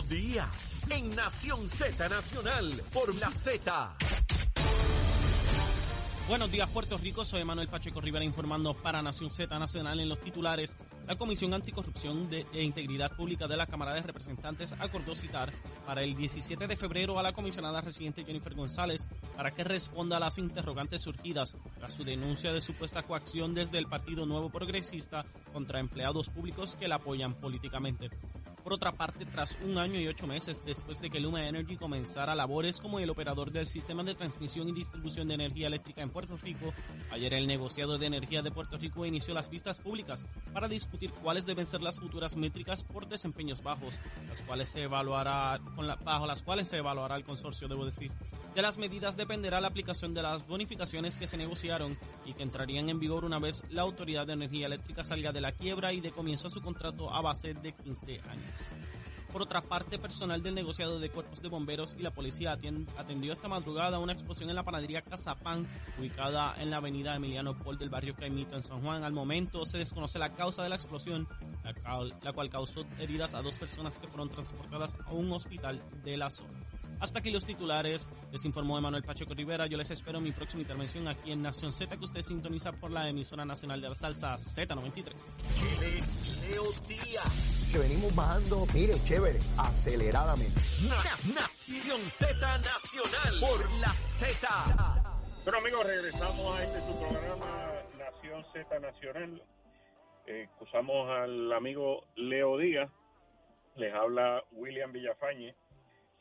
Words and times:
Leo 0.00 0.02
Díaz 0.02 0.76
en 0.90 1.14
Nación 1.14 1.68
Z 1.68 2.08
Nacional 2.08 2.82
por 2.92 3.14
la 3.16 3.30
Z. 3.30 3.96
Buenos 6.28 6.52
días, 6.52 6.68
Puerto 6.70 6.96
Rico. 6.96 7.24
Soy 7.24 7.44
Manuel 7.44 7.66
Pacheco 7.68 8.00
Rivera 8.00 8.24
informando 8.24 8.74
para 8.74 9.02
Nación 9.02 9.30
Z 9.32 9.58
Nacional 9.58 9.98
en 9.98 10.08
los 10.08 10.20
titulares. 10.20 10.76
La 11.08 11.16
Comisión 11.16 11.52
Anticorrupción 11.54 12.28
e 12.32 12.62
Integridad 12.62 13.16
Pública 13.16 13.48
de 13.48 13.56
la 13.56 13.66
Cámara 13.66 13.94
de 13.94 14.02
Representantes 14.02 14.74
acordó 14.78 15.16
citar 15.16 15.52
para 15.84 16.02
el 16.02 16.14
17 16.14 16.68
de 16.68 16.76
febrero 16.76 17.18
a 17.18 17.22
la 17.22 17.32
comisionada 17.32 17.80
residente 17.80 18.24
Jennifer 18.24 18.54
González 18.54 19.08
para 19.36 19.50
que 19.52 19.64
responda 19.64 20.18
a 20.18 20.20
las 20.20 20.38
interrogantes 20.38 21.02
surgidas 21.02 21.56
tras 21.78 21.94
su 21.94 22.04
denuncia 22.04 22.52
de 22.52 22.60
supuesta 22.60 23.02
coacción 23.02 23.54
desde 23.54 23.78
el 23.78 23.88
Partido 23.88 24.24
Nuevo 24.24 24.50
Progresista 24.50 25.24
contra 25.52 25.80
empleados 25.80 26.28
públicos 26.28 26.76
que 26.76 26.86
la 26.86 26.96
apoyan 26.96 27.34
políticamente. 27.34 28.10
Por 28.62 28.74
otra 28.74 28.92
parte, 28.92 29.24
tras 29.24 29.56
un 29.64 29.78
año 29.78 29.98
y 29.98 30.06
ocho 30.06 30.26
meses 30.26 30.64
después 30.64 31.00
de 31.00 31.08
que 31.08 31.20
Luma 31.20 31.48
Energy 31.48 31.76
comenzara 31.76 32.34
labores 32.34 32.80
como 32.80 33.00
el 33.00 33.08
operador 33.08 33.50
del 33.50 33.66
sistema 33.66 34.04
de 34.04 34.14
transmisión 34.14 34.68
y 34.68 34.72
distribución 34.72 35.28
de 35.28 35.34
energía 35.34 35.66
eléctrica 35.66 36.02
en 36.02 36.10
Puerto 36.10 36.36
Rico, 36.36 36.72
ayer 37.10 37.32
el 37.34 37.46
negociado 37.46 37.96
de 37.96 38.06
energía 38.06 38.42
de 38.42 38.50
Puerto 38.50 38.76
Rico 38.76 39.06
inició 39.06 39.32
las 39.34 39.48
vistas 39.48 39.78
públicas 39.78 40.26
para 40.52 40.68
discutir 40.68 41.10
cuáles 41.12 41.46
deben 41.46 41.66
ser 41.66 41.80
las 41.80 41.98
futuras 41.98 42.36
métricas 42.36 42.84
por 42.84 43.08
desempeños 43.08 43.62
bajos, 43.62 43.98
las 44.28 44.42
cuales 44.42 44.68
se 44.68 44.82
evaluará, 44.82 45.58
bajo 46.04 46.26
las 46.26 46.42
cuales 46.42 46.68
se 46.68 46.78
evaluará 46.78 47.16
el 47.16 47.24
consorcio, 47.24 47.68
debo 47.68 47.86
decir. 47.86 48.12
De 48.54 48.62
las 48.62 48.78
medidas 48.78 49.16
dependerá 49.16 49.60
la 49.60 49.68
aplicación 49.68 50.12
de 50.12 50.22
las 50.22 50.44
bonificaciones 50.44 51.16
que 51.16 51.28
se 51.28 51.36
negociaron 51.36 51.96
y 52.24 52.34
que 52.34 52.42
entrarían 52.42 52.88
en 52.88 52.98
vigor 52.98 53.24
una 53.24 53.38
vez 53.38 53.64
la 53.70 53.82
Autoridad 53.82 54.26
de 54.26 54.32
Energía 54.32 54.66
Eléctrica 54.66 55.04
salga 55.04 55.30
de 55.30 55.40
la 55.40 55.52
quiebra 55.52 55.92
y 55.92 56.00
de 56.00 56.10
comienzo 56.10 56.48
a 56.48 56.50
su 56.50 56.60
contrato 56.60 57.14
a 57.14 57.20
base 57.20 57.54
de 57.54 57.72
15 57.72 58.20
años. 58.28 58.49
Por 59.32 59.42
otra 59.42 59.62
parte, 59.62 59.98
personal 59.98 60.42
del 60.42 60.56
negociado 60.56 60.98
de 60.98 61.08
cuerpos 61.08 61.40
de 61.40 61.48
bomberos 61.48 61.94
y 61.96 62.02
la 62.02 62.10
policía 62.10 62.58
atendió 62.96 63.32
esta 63.32 63.46
madrugada 63.46 64.00
una 64.00 64.12
explosión 64.12 64.50
en 64.50 64.56
la 64.56 64.64
panadería 64.64 65.02
Cazapán, 65.02 65.68
ubicada 66.00 66.60
en 66.60 66.70
la 66.70 66.78
avenida 66.78 67.14
Emiliano 67.14 67.56
Paul 67.56 67.78
del 67.78 67.90
barrio 67.90 68.16
Caimito 68.16 68.56
en 68.56 68.62
San 68.64 68.82
Juan. 68.82 69.04
Al 69.04 69.12
momento 69.12 69.64
se 69.64 69.78
desconoce 69.78 70.18
la 70.18 70.34
causa 70.34 70.64
de 70.64 70.68
la 70.68 70.74
explosión, 70.74 71.28
la 72.22 72.32
cual 72.32 72.50
causó 72.50 72.84
heridas 72.98 73.34
a 73.34 73.42
dos 73.42 73.56
personas 73.56 74.00
que 74.00 74.08
fueron 74.08 74.30
transportadas 74.30 74.96
a 75.06 75.12
un 75.12 75.30
hospital 75.30 75.80
de 76.02 76.16
la 76.16 76.28
zona. 76.28 76.59
Hasta 77.00 77.18
aquí 77.20 77.30
los 77.30 77.44
titulares. 77.44 78.08
Les 78.30 78.44
informó 78.44 78.78
Emanuel 78.78 79.02
Pacheco 79.02 79.34
Rivera. 79.34 79.66
Yo 79.66 79.78
les 79.78 79.90
espero 79.90 80.18
en 80.18 80.24
mi 80.24 80.32
próxima 80.32 80.62
intervención 80.62 81.08
aquí 81.08 81.32
en 81.32 81.42
Nación 81.42 81.72
Z, 81.72 81.96
que 81.96 82.04
usted 82.04 82.20
sintoniza 82.20 82.72
por 82.72 82.90
la 82.90 83.08
emisora 83.08 83.44
nacional 83.44 83.80
de 83.80 83.88
la 83.88 83.94
salsa 83.94 84.34
Z93. 84.34 85.14
Leo 86.42 86.64
Díaz. 86.86 87.70
Que 87.72 87.78
venimos 87.78 88.14
bajando, 88.14 88.66
mire, 88.74 88.94
chévere, 89.04 89.38
aceleradamente. 89.56 90.60
Nación 91.34 92.02
Z 92.02 92.58
Nacional 92.58 93.40
por 93.40 93.70
la 93.80 93.88
Z. 93.88 95.10
Bueno 95.44 95.58
amigos, 95.58 95.86
regresamos 95.86 96.54
a 96.54 96.64
este 96.64 96.80
su 96.80 96.98
programa 96.98 97.72
Nación 97.98 98.44
Z 98.52 98.78
Nacional. 98.78 99.42
Eh, 100.26 100.48
al 100.74 101.52
amigo 101.52 102.04
Leo 102.16 102.58
Díaz. 102.58 102.90
Les 103.76 103.94
habla 103.94 104.44
William 104.52 104.92
Villafañe. 104.92 105.54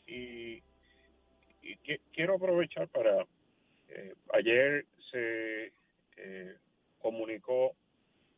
Y 0.08 0.64
y 1.62 1.76
que, 1.78 2.02
quiero 2.14 2.36
aprovechar 2.36 2.88
para, 2.90 3.26
eh, 3.90 4.14
ayer 4.34 4.86
se 5.12 5.72
eh, 6.18 6.56
comunicó 7.00 7.76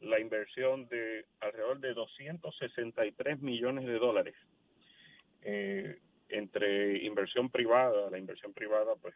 la 0.02 0.20
inversión 0.20 0.88
de 0.88 1.26
alrededor 1.40 1.80
de 1.80 1.94
263 1.94 3.42
millones 3.42 3.86
de 3.86 4.00
dólares 4.00 4.36
eh, 5.44 6.00
entre 6.30 7.04
inversión 7.04 7.50
privada, 7.50 8.10
la 8.10 8.18
inversión 8.18 8.54
privada 8.54 8.96
pues 8.96 9.14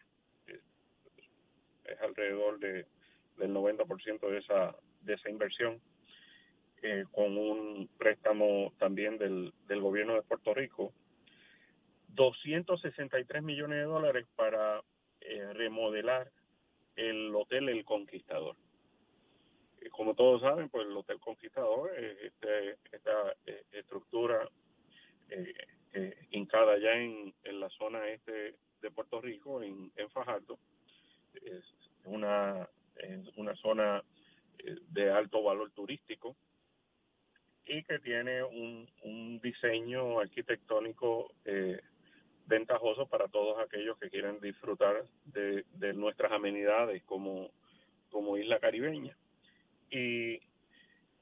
es, 0.48 2.02
alrededor 2.02 2.59
de 2.59 2.86
del 3.38 3.52
90% 3.53 4.30
de 4.30 4.38
esa 4.38 4.76
de 5.02 5.14
esa 5.14 5.30
inversión 5.30 5.82
eh, 6.82 7.05
con 7.11 7.38
un 7.38 7.89
préstamo 7.98 8.73
también 8.80 9.17
del, 9.17 9.54
del 9.67 9.82
gobierno 9.82 10.15
de 10.15 10.21
Puerto 10.21 10.54
Rico 10.54 10.94
263 12.15 13.43
millones 13.43 13.80
de 13.80 13.83
dólares 13.83 14.27
para 14.36 14.81
eh, 15.21 15.53
remodelar 15.53 16.31
el 16.95 17.33
Hotel 17.36 17.70
El 17.70 17.83
Conquistador. 17.86 18.55
Eh, 19.81 19.89
como 19.89 20.15
todos 20.15 20.42
saben, 20.42 20.70
pues 20.70 20.87
el 20.87 20.95
Hotel 20.95 21.20
Conquistador 21.20 21.92
es 21.98 22.17
este, 22.21 22.77
esta 22.92 23.36
eh, 23.45 23.64
estructura 23.71 24.48
eh, 25.30 26.26
hincada 26.31 26.77
ya 26.77 26.93
en, 26.93 27.33
la 27.59 27.70
zona 27.70 28.08
este 28.09 28.55
de 28.82 28.92
Puerto 28.92 29.21
Rico, 29.21 29.61
en, 29.61 29.92
en 29.95 30.09
Fajardo. 30.09 30.58
Es 31.33 31.64
una, 32.05 32.67
es 32.95 33.27
una 33.36 33.55
zona 33.55 34.03
de 34.89 35.11
alto 35.11 35.43
valor 35.43 35.71
turístico 35.71 36.36
y 37.65 37.83
que 37.83 37.99
tiene 37.99 38.43
un, 38.43 38.87
un 39.03 39.39
diseño 39.42 40.20
arquitectónico 40.20 41.33
eh, 41.45 41.82
ventajoso 42.45 43.08
para 43.08 43.28
todos 43.28 43.60
aquellos 43.60 43.98
que 43.98 44.10
quieren 44.10 44.39
disfrutar 44.39 45.04
de, 45.26 45.66
de 45.73 45.94
nuestras 45.94 46.32
amenidades 46.32 47.04
como, 47.04 47.52
como 48.10 48.38
isla 48.38 48.60
caribeña. 48.60 49.16
Y 49.89 50.39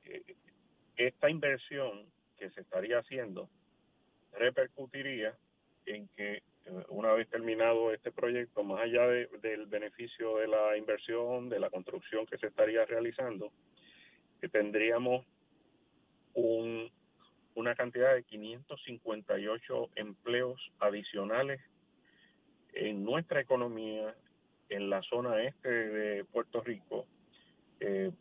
eh, 0.06 0.36
esta 0.96 1.30
inversión 1.30 2.06
que 2.38 2.50
se 2.52 2.62
estaría 2.62 3.00
haciendo 3.00 3.50
repercutiría 4.34 5.36
en 5.86 6.08
que 6.10 6.36
eh, 6.36 6.42
una 6.90 7.14
vez 7.14 7.30
terminado 7.30 7.94
este 7.94 8.12
proyecto, 8.12 8.64
más 8.64 8.82
allá 8.82 9.08
de, 9.08 9.28
del 9.42 9.66
beneficio 9.68 10.38
de 10.38 10.48
la 10.48 10.78
inversión, 10.78 11.50
de 11.50 11.60
la 11.60 11.70
construcción 11.70 12.26
que 12.26 12.38
se 12.38 12.48
estaría 12.48 12.86
realizando, 12.86 13.52
que 14.40 14.50
tendríamos 14.50 15.26
un 16.34 16.92
una 17.56 17.76
cantidad 17.76 18.14
de 18.14 18.24
558 18.24 19.90
empleos 19.96 20.60
adicionales 20.80 21.62
en 22.74 23.04
nuestra 23.04 23.42
economía 23.42 24.16
en 24.70 24.90
la 24.90 25.02
zona 25.04 25.44
este 25.44 25.70
de 25.70 26.26
Puerto 26.26 26.62
Rico, 26.62 27.06
eh, 27.80 28.12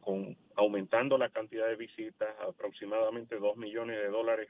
con 0.00 0.36
aumentando 0.56 1.18
la 1.18 1.30
cantidad 1.30 1.66
de 1.66 1.76
visitas 1.76 2.28
aproximadamente 2.46 3.36
2 3.38 3.56
millones 3.56 3.96
de 3.96 4.08
dólares 4.08 4.48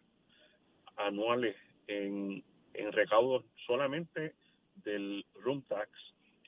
anuales 0.97 1.56
en, 1.87 2.44
en 2.75 2.93
recaudos 2.93 3.44
solamente 3.66 4.34
del 4.84 5.25
room 5.34 5.62
tax 5.62 5.91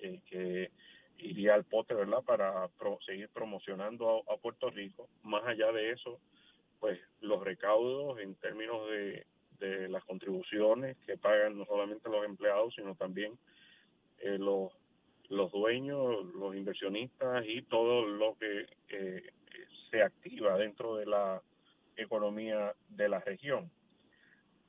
eh, 0.01 0.21
que 0.29 0.71
iría 1.19 1.55
al 1.55 1.65
pote, 1.65 1.95
¿verdad? 1.95 2.23
Para 2.23 2.69
pro, 2.79 2.99
seguir 3.07 3.31
promocionando 3.31 4.25
a, 4.29 4.35
a 4.35 4.37
Puerto 4.37 4.69
Rico. 4.69 5.09
Más 5.23 5.45
allá 5.47 5.73
de 5.73 5.93
eso, 5.93 6.21
pues 6.81 7.01
los 7.21 7.43
recaudos 7.43 8.19
en 8.21 8.35
términos 8.37 8.89
de, 8.91 9.27
de 9.59 9.89
las 9.89 10.05
contribuciones 10.05 10.97
que 11.07 11.17
pagan 11.17 11.59
no 11.59 11.65
solamente 11.65 12.09
los 12.09 12.25
empleados, 12.25 12.75
sino 12.75 12.95
también 12.95 13.39
eh, 14.19 14.39
los, 14.39 14.73
los 15.29 15.51
dueños, 15.53 16.25
los 16.35 16.55
inversionistas 16.55 17.45
y 17.47 17.63
todo 17.63 18.07
lo 18.07 18.37
que 18.39 18.67
eh, 18.89 19.31
se 19.91 20.03
activa 20.03 20.57
dentro 20.57 20.97
de 20.97 21.07
la 21.07 21.43
economía 21.97 22.75
de 22.89 23.09
la 23.09 23.21
región. 23.21 23.71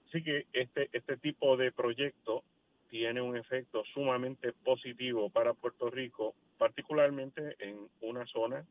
Así 0.08 0.24
que 0.24 0.46
este, 0.54 0.90
este 0.94 1.18
tipo 1.18 1.58
de 1.58 1.72
proyecto 1.72 2.44
tiene 2.90 3.22
un 3.22 3.36
efecto 3.36 3.84
sumamente 3.94 4.54
positivo 4.54 5.30
para 5.30 5.54
Puerto 5.54 5.90
Rico, 5.90 6.34
particularmente 6.58 7.56
en 7.60 7.90
una 8.02 8.26
zona 8.28 8.66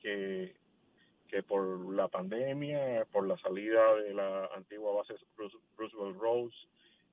que 0.00 0.56
que 1.34 1.42
por 1.42 1.92
la 1.92 2.06
pandemia, 2.06 3.06
por 3.10 3.26
la 3.26 3.36
salida 3.38 3.96
de 3.96 4.14
la 4.14 4.46
antigua 4.54 4.94
base 4.94 5.14
Roosevelt 5.76 6.16
Rose, 6.16 6.56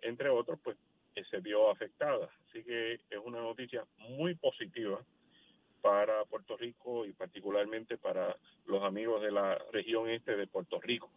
entre 0.03 0.29
otros, 0.29 0.59
pues 0.63 0.77
eh, 1.15 1.23
se 1.31 1.39
vio 1.39 1.71
afectada. 1.71 2.29
Así 2.47 2.63
que 2.63 2.93
es 2.93 3.19
una 3.25 3.41
noticia 3.41 3.83
muy 3.97 4.35
positiva 4.35 4.99
para 5.81 6.23
Puerto 6.25 6.55
Rico 6.55 7.07
y 7.07 7.13
particularmente 7.13 7.97
para 7.97 8.37
los 8.67 8.83
amigos 8.83 9.23
de 9.23 9.31
la 9.31 9.57
región 9.71 10.07
este 10.07 10.35
de 10.37 10.45
Puerto 10.45 10.79
Rico. 10.79 11.09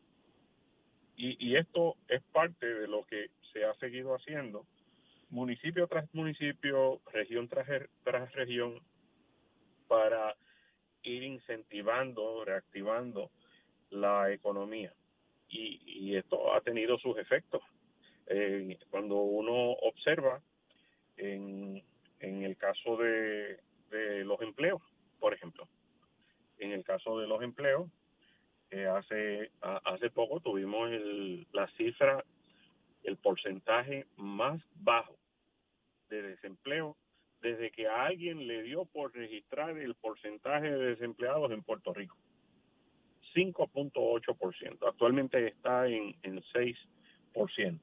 Y, 1.18 1.36
y 1.46 1.56
esto 1.56 1.96
es 2.08 2.22
parte 2.32 2.64
de 2.66 2.88
lo 2.88 3.04
que 3.04 3.28
se 3.52 3.66
ha 3.66 3.74
seguido 3.74 4.14
haciendo, 4.14 4.64
municipio 5.28 5.86
tras 5.88 6.08
municipio, 6.14 7.02
región 7.12 7.48
tras, 7.48 7.68
tras 8.02 8.32
región, 8.32 8.80
para 9.88 10.34
ir 11.04 11.22
incentivando, 11.22 12.44
reactivando 12.44 13.30
la 13.90 14.32
economía. 14.32 14.92
Y, 15.48 15.80
y 15.86 16.16
esto 16.16 16.52
ha 16.52 16.60
tenido 16.60 16.98
sus 16.98 17.16
efectos. 17.18 17.62
Cuando 18.90 19.16
uno 19.16 19.72
observa 19.72 20.42
en, 21.16 21.84
en 22.20 22.42
el 22.42 22.56
caso 22.56 22.96
de, 22.96 23.60
de 23.90 24.24
los 24.24 24.40
empleos, 24.40 24.82
por 25.20 25.34
ejemplo, 25.34 25.68
en 26.58 26.72
el 26.72 26.84
caso 26.84 27.18
de 27.20 27.26
los 27.26 27.42
empleos, 27.42 27.88
eh, 28.70 28.86
hace, 28.86 29.50
hace 29.60 30.10
poco 30.10 30.40
tuvimos 30.40 30.90
el, 30.90 31.46
la 31.52 31.68
cifra 31.76 32.24
el 33.02 33.18
porcentaje 33.18 34.06
más 34.16 34.60
bajo 34.76 35.16
de 36.08 36.22
desempleo 36.22 36.96
desde 37.44 37.70
que 37.70 37.86
a 37.86 38.06
alguien 38.06 38.46
le 38.46 38.62
dio 38.62 38.86
por 38.86 39.14
registrar 39.14 39.76
el 39.76 39.94
porcentaje 39.96 40.70
de 40.70 40.94
desempleados 40.94 41.52
en 41.52 41.62
Puerto 41.62 41.92
Rico. 41.92 42.16
5.8%. 43.34 44.88
Actualmente 44.88 45.48
está 45.48 45.86
en, 45.86 46.16
en 46.22 46.40
6%. 46.40 47.80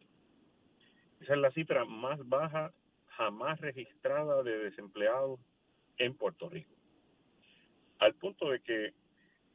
Esa 1.19 1.33
es 1.33 1.39
la 1.39 1.51
cifra 1.51 1.85
más 1.85 2.27
baja 2.27 2.73
jamás 3.09 3.61
registrada 3.61 4.41
de 4.41 4.57
desempleados 4.57 5.39
en 5.99 6.15
Puerto 6.15 6.49
Rico. 6.49 6.73
Al 7.99 8.15
punto 8.15 8.49
de 8.49 8.61
que, 8.61 8.95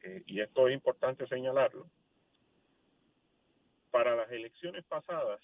eh, 0.04 0.22
y 0.26 0.40
esto 0.40 0.68
es 0.68 0.74
importante 0.74 1.26
señalarlo, 1.26 1.90
para 3.90 4.14
las 4.14 4.30
elecciones 4.30 4.84
pasadas 4.84 5.40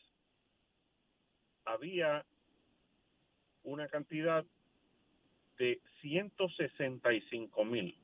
había 1.65 2.25
una 3.65 3.89
cantidad 3.89 4.45
de 5.59 5.81
165 6.01 7.65
mil, 7.65 7.97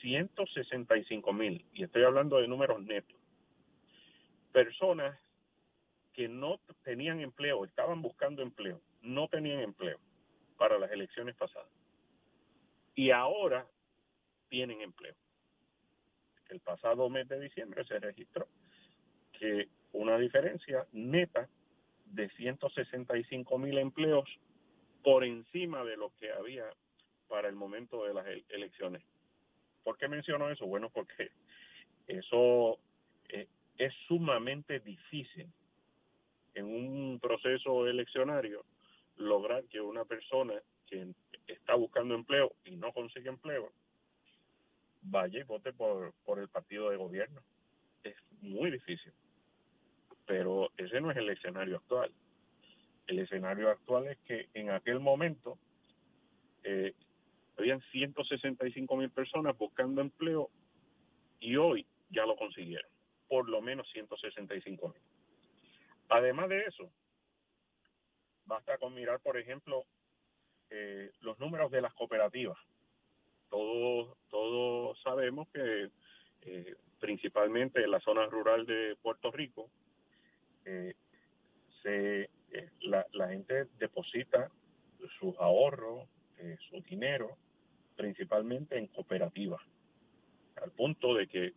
165 0.00 1.32
mil, 1.32 1.64
y 1.72 1.84
estoy 1.84 2.04
hablando 2.04 2.38
de 2.38 2.48
números 2.48 2.82
netos, 2.82 3.16
personas 4.52 5.18
que 6.12 6.28
no 6.28 6.60
tenían 6.84 7.20
empleo, 7.20 7.64
estaban 7.64 8.00
buscando 8.00 8.42
empleo, 8.42 8.80
no 9.02 9.28
tenían 9.28 9.60
empleo 9.60 9.98
para 10.56 10.78
las 10.78 10.90
elecciones 10.92 11.34
pasadas. 11.34 11.68
Y 12.94 13.10
ahora 13.10 13.66
tienen 14.48 14.80
empleo. 14.80 15.16
El 16.48 16.60
pasado 16.60 17.10
mes 17.10 17.28
de 17.28 17.40
diciembre 17.40 17.84
se 17.84 17.98
registró 17.98 18.46
que 19.32 19.68
una 19.92 20.16
diferencia 20.18 20.86
neta 20.92 21.48
de 22.06 22.28
165 22.30 23.58
mil 23.58 23.78
empleos 23.78 24.28
por 25.04 25.22
encima 25.22 25.84
de 25.84 25.96
lo 25.96 26.10
que 26.18 26.32
había 26.32 26.64
para 27.28 27.48
el 27.48 27.54
momento 27.54 28.04
de 28.04 28.14
las 28.14 28.26
elecciones. 28.48 29.02
¿Por 29.84 29.98
qué 29.98 30.08
menciono 30.08 30.50
eso? 30.50 30.66
Bueno, 30.66 30.88
porque 30.88 31.30
eso 32.08 32.78
eh, 33.28 33.46
es 33.78 33.92
sumamente 34.08 34.80
difícil 34.80 35.46
en 36.54 36.64
un 36.64 37.20
proceso 37.20 37.86
eleccionario 37.86 38.64
lograr 39.16 39.64
que 39.64 39.80
una 39.80 40.04
persona 40.04 40.54
que 40.86 41.12
está 41.46 41.74
buscando 41.74 42.14
empleo 42.14 42.54
y 42.64 42.76
no 42.76 42.92
consigue 42.92 43.28
empleo 43.28 43.72
vaya 45.02 45.40
y 45.40 45.42
vote 45.42 45.72
por, 45.72 46.14
por 46.24 46.38
el 46.38 46.48
partido 46.48 46.90
de 46.90 46.96
gobierno. 46.96 47.42
Es 48.02 48.16
muy 48.40 48.70
difícil. 48.70 49.12
Pero 50.26 50.70
ese 50.78 51.00
no 51.00 51.10
es 51.10 51.16
el 51.18 51.28
escenario 51.28 51.76
actual. 51.76 52.10
El 53.06 53.18
escenario 53.18 53.70
actual 53.70 54.08
es 54.08 54.18
que 54.20 54.48
en 54.54 54.70
aquel 54.70 55.00
momento 55.00 55.58
eh, 56.62 56.94
habían 57.58 57.80
165 57.92 58.96
mil 58.96 59.10
personas 59.10 59.56
buscando 59.56 60.00
empleo 60.00 60.50
y 61.40 61.56
hoy 61.56 61.86
ya 62.10 62.24
lo 62.26 62.36
consiguieron, 62.36 62.90
por 63.28 63.48
lo 63.48 63.60
menos 63.60 63.88
165 63.92 64.88
mil. 64.88 65.02
Además 66.08 66.48
de 66.48 66.62
eso, 66.62 66.90
basta 68.46 68.78
con 68.78 68.94
mirar, 68.94 69.20
por 69.20 69.36
ejemplo, 69.36 69.84
eh, 70.70 71.10
los 71.20 71.38
números 71.38 71.70
de 71.70 71.82
las 71.82 71.94
cooperativas. 71.94 72.58
Todos, 73.50 74.16
todos 74.28 75.00
sabemos 75.02 75.48
que 75.50 75.90
eh, 76.42 76.76
principalmente 77.00 77.82
en 77.82 77.90
la 77.90 78.00
zona 78.00 78.26
rural 78.26 78.66
de 78.66 78.96
Puerto 79.02 79.30
Rico, 79.30 79.70
eh, 80.64 80.94
se, 81.82 82.30
la, 82.80 83.28
gente 83.28 83.66
deposita 83.78 84.50
sus 85.18 85.36
ahorros, 85.38 86.08
su 86.70 86.80
dinero, 86.82 87.36
principalmente 87.96 88.78
en 88.78 88.86
cooperativas, 88.88 89.60
al 90.62 90.70
punto 90.72 91.14
de 91.14 91.26
que 91.26 91.52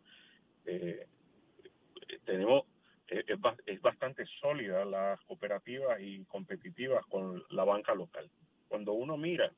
tenemos 2.25 2.65
es, 3.07 3.25
es 3.65 3.81
bastante 3.81 4.25
sólida 4.41 4.85
las 4.85 5.19
cooperativas 5.21 5.99
y 6.01 6.25
competitivas 6.25 7.05
con 7.07 7.43
la 7.49 7.63
banca 7.63 7.95
local. 7.95 8.29
Cuando 8.67 8.93
uno 8.93 9.17
mira 9.17 9.51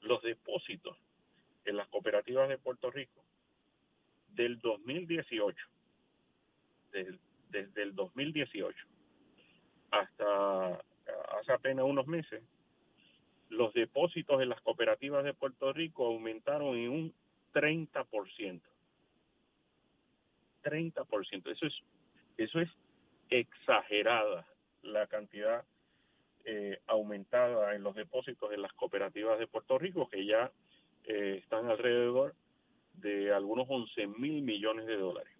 los 0.00 0.22
depósitos 0.22 0.96
en 1.64 1.76
las 1.76 1.88
cooperativas 1.88 2.48
de 2.48 2.58
Puerto 2.58 2.90
Rico, 2.90 3.22
del 4.28 4.58
2018, 4.60 5.56
desde, 6.92 7.18
desde 7.50 7.82
el 7.82 7.94
2018 7.94 8.76
hasta 9.90 10.80
hace 11.38 11.52
apenas 11.52 11.84
unos 11.84 12.06
meses, 12.06 12.42
los 13.48 13.72
depósitos 13.74 14.42
en 14.42 14.48
las 14.48 14.60
cooperativas 14.60 15.24
de 15.24 15.34
Puerto 15.34 15.72
Rico 15.72 16.06
aumentaron 16.06 16.76
en 16.76 16.90
un 16.90 17.14
30%. 17.54 18.60
30%. 20.64 21.50
Eso 21.50 21.66
es 21.66 21.74
eso 22.36 22.60
es 22.60 22.68
exagerada 23.30 24.46
la 24.82 25.06
cantidad 25.06 25.64
eh, 26.44 26.78
aumentada 26.86 27.74
en 27.74 27.82
los 27.82 27.94
depósitos 27.94 28.52
en 28.52 28.62
las 28.62 28.72
cooperativas 28.74 29.38
de 29.38 29.46
Puerto 29.46 29.78
Rico, 29.78 30.08
que 30.08 30.24
ya 30.24 30.52
eh, 31.04 31.40
están 31.42 31.68
alrededor 31.70 32.34
de 32.94 33.32
algunos 33.32 33.66
11 33.68 34.06
mil 34.18 34.42
millones 34.42 34.86
de 34.86 34.96
dólares. 34.96 35.35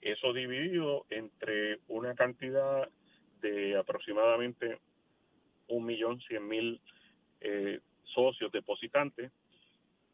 Eso 0.00 0.32
dividido 0.32 1.06
entre 1.10 1.80
una 1.88 2.14
cantidad 2.14 2.88
de 3.40 3.76
aproximadamente 3.76 4.78
un 5.68 5.84
millón 5.84 6.20
cien 6.20 6.46
mil 6.46 6.80
eh, 7.40 7.80
socios 8.14 8.52
depositantes 8.52 9.32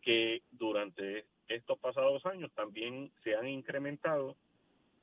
que 0.01 0.43
durante 0.51 1.27
estos 1.49 1.79
pasados 1.79 2.25
años 2.27 2.51
también 2.55 3.13
se 3.23 3.35
han 3.35 3.47
incrementado 3.47 4.37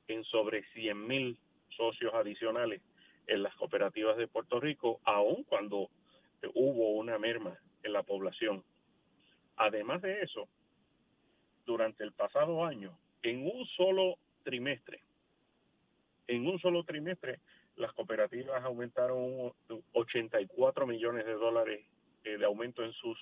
en 0.08 0.24
sobre 0.24 0.64
100 0.72 1.06
mil 1.06 1.38
socios 1.76 2.12
adicionales 2.14 2.82
en 3.26 3.42
las 3.42 3.54
cooperativas 3.54 4.16
de 4.16 4.26
Puerto 4.26 4.60
Rico, 4.60 5.00
aun 5.04 5.44
cuando 5.44 5.88
hubo 6.54 6.90
una 6.96 7.18
merma 7.18 7.56
en 7.82 7.92
la 7.92 8.02
población. 8.02 8.64
Además 9.56 10.02
de 10.02 10.22
eso, 10.22 10.48
durante 11.64 12.02
el 12.02 12.12
pasado 12.12 12.64
año, 12.64 12.98
en 13.22 13.46
un 13.46 13.64
solo 13.76 14.16
trimestre, 14.42 15.02
en 16.26 16.46
un 16.46 16.58
solo 16.60 16.84
trimestre, 16.84 17.40
las 17.76 17.92
cooperativas 17.92 18.62
aumentaron 18.62 19.52
84 19.92 20.86
millones 20.86 21.26
de 21.26 21.32
dólares 21.32 21.84
eh, 22.24 22.36
de 22.38 22.44
aumento 22.44 22.84
en 22.84 22.92
sus 22.92 23.18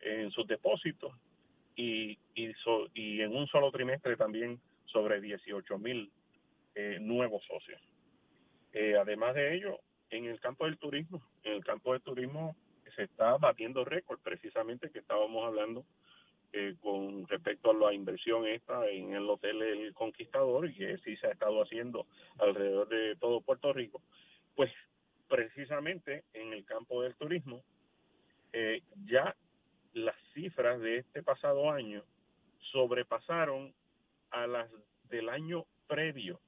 en 0.00 0.30
sus 0.30 0.46
depósitos 0.46 1.12
y, 1.76 2.18
y, 2.34 2.52
y 2.94 3.20
en 3.20 3.36
un 3.36 3.46
solo 3.48 3.70
trimestre 3.70 4.16
también 4.16 4.58
sobre 4.86 5.20
18 5.20 5.78
mil 5.78 6.10
eh, 6.74 6.98
nuevos 7.00 7.44
socios. 7.44 7.80
Eh, 8.72 8.96
además 8.96 9.34
de 9.34 9.54
ello, 9.54 9.78
en 10.08 10.24
el 10.24 10.40
campo 10.40 10.64
del 10.64 10.78
turismo, 10.78 11.22
en 11.42 11.52
el 11.52 11.64
campo 11.64 11.92
del 11.92 12.00
turismo 12.00 12.56
se 12.96 13.02
está 13.02 13.36
batiendo 13.36 13.84
récord, 13.84 14.18
precisamente 14.20 14.90
que 14.90 15.00
estábamos 15.00 15.44
hablando 15.46 15.84
eh, 16.52 16.74
con 16.80 17.26
respecto 17.28 17.70
a 17.70 17.74
la 17.74 17.92
inversión 17.92 18.46
esta 18.46 18.88
en 18.88 19.14
el 19.14 19.28
Hotel 19.28 19.62
El 19.62 19.94
Conquistador 19.94 20.68
y 20.68 20.74
que 20.74 20.98
sí 20.98 21.16
se 21.16 21.28
ha 21.28 21.30
estado 21.30 21.62
haciendo 21.62 22.06
alrededor 22.38 22.88
de 22.88 23.16
todo 23.16 23.40
Puerto 23.40 23.72
Rico, 23.72 24.02
pues 24.56 24.70
precisamente 25.28 26.24
en 26.32 26.52
el 26.52 26.64
campo 26.64 27.02
del 27.02 27.14
turismo 27.14 27.62
ya 29.06 29.36
las 29.92 30.16
cifras 30.34 30.80
de 30.80 30.98
este 30.98 31.22
pasado 31.22 31.70
año 31.70 32.02
sobrepasaron 32.72 33.72
a 34.30 34.46
las 34.46 34.68
del 35.08 35.28
año 35.28 35.66
previo 35.86 36.40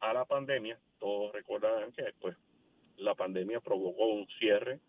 a 0.00 0.12
la 0.12 0.24
pandemia. 0.24 0.78
Todos 0.98 1.32
recordarán 1.32 1.92
que 1.92 2.04
pues 2.20 2.36
la 2.96 3.14
pandemia 3.14 3.60
provocó 3.60 4.06
un 4.06 4.26
cierre 4.38 4.80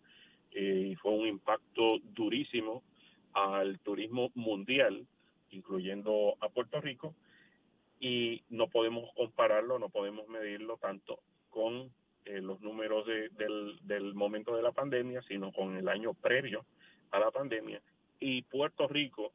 eh, 0.52 0.88
y 0.90 0.94
fue 0.96 1.12
un 1.12 1.26
impacto 1.26 1.98
durísimo 2.02 2.82
al 3.32 3.78
turismo 3.80 4.30
mundial, 4.34 5.06
incluyendo 5.50 6.36
a 6.40 6.48
Puerto 6.48 6.80
Rico, 6.80 7.14
y 7.98 8.42
no 8.48 8.68
podemos 8.68 9.12
compararlo, 9.14 9.78
no 9.78 9.88
podemos 9.90 10.26
medirlo 10.28 10.78
tanto 10.78 11.20
con 11.50 11.92
eh, 12.24 12.40
los 12.40 12.60
números 12.60 13.06
de, 13.06 13.28
del, 13.82 14.14
momento 14.14 14.56
de 14.56 14.62
la 14.62 14.72
pandemia, 14.72 15.22
sino 15.22 15.52
con 15.52 15.76
el 15.76 15.88
año 15.88 16.14
previo 16.14 16.64
a 17.10 17.18
la 17.18 17.30
pandemia. 17.30 17.80
Y 18.18 18.42
Puerto 18.42 18.88
Rico 18.88 19.32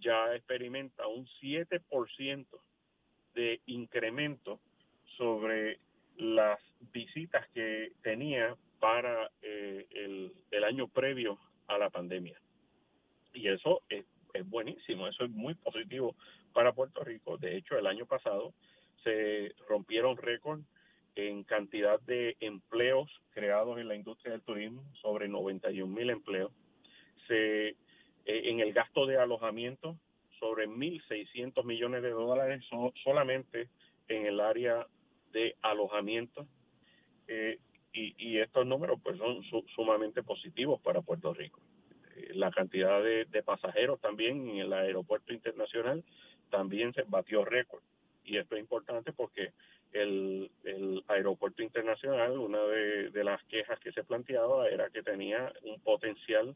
ya 0.00 0.34
experimenta 0.34 1.06
un 1.06 1.26
7% 1.40 2.46
de 3.34 3.60
incremento 3.66 4.60
sobre 5.16 5.78
las 6.16 6.58
visitas 6.92 7.46
que 7.50 7.92
tenía 8.02 8.56
para 8.80 9.30
eh, 9.42 9.86
el, 10.50 10.64
año 10.64 10.88
previo 10.88 11.38
a 11.66 11.78
la 11.78 11.90
pandemia. 11.90 12.40
Y 13.34 13.48
eso 13.48 13.82
es, 13.88 14.04
buenísimo, 14.46 15.06
eso 15.06 15.24
es 15.24 15.30
muy 15.30 15.54
positivo 15.54 16.16
para 16.52 16.72
Puerto 16.72 17.04
Rico. 17.04 17.36
De 17.36 17.56
hecho, 17.56 17.76
el 17.78 17.86
año 17.86 18.06
pasado 18.06 18.54
se 19.02 19.54
rompieron 19.68 20.16
récord 20.16 20.60
en 21.16 21.44
cantidad 21.44 22.00
de 22.00 22.36
empleos 22.40 23.10
creados 23.30 23.78
en 23.78 23.88
la 23.88 23.94
industria 23.94 24.32
del 24.32 24.42
turismo, 24.42 24.82
sobre 25.02 25.28
91 25.28 25.94
mil 25.94 26.10
empleos, 26.10 26.52
se, 27.28 27.68
eh, 27.68 27.76
en 28.24 28.60
el 28.60 28.72
gasto 28.72 29.06
de 29.06 29.18
alojamiento, 29.18 29.96
sobre 30.40 30.68
1.600 30.68 31.64
millones 31.64 32.02
de 32.02 32.10
dólares 32.10 32.64
solamente 33.02 33.68
en 34.08 34.26
el 34.26 34.40
área 34.40 34.86
de 35.32 35.56
alojamiento. 35.62 36.46
Eh, 37.28 37.58
y, 37.92 38.38
estos 38.38 38.66
números 38.66 38.98
pues 39.02 39.16
son 39.18 39.42
sumamente 39.74 40.22
positivos 40.22 40.80
para 40.80 41.00
Puerto 41.00 41.32
Rico. 41.32 41.60
La 42.34 42.50
cantidad 42.50 43.02
de, 43.02 43.24
de, 43.26 43.42
pasajeros 43.42 44.00
también 44.00 44.48
en 44.48 44.58
el 44.58 44.72
aeropuerto 44.72 45.32
internacional 45.32 46.04
también 46.50 46.92
se 46.94 47.02
batió 47.02 47.44
récord. 47.44 47.82
Y 48.24 48.38
esto 48.38 48.54
es 48.54 48.60
importante 48.60 49.12
porque 49.12 49.52
el, 49.92 50.50
el 50.64 51.04
aeropuerto 51.08 51.62
internacional, 51.62 52.38
una 52.38 52.62
de, 52.62 53.24
las 53.24 53.42
quejas 53.44 53.78
que 53.80 53.92
se 53.92 54.04
planteaba 54.04 54.68
era 54.68 54.90
que 54.90 55.02
tenía 55.02 55.52
un 55.62 55.80
potencial 55.80 56.54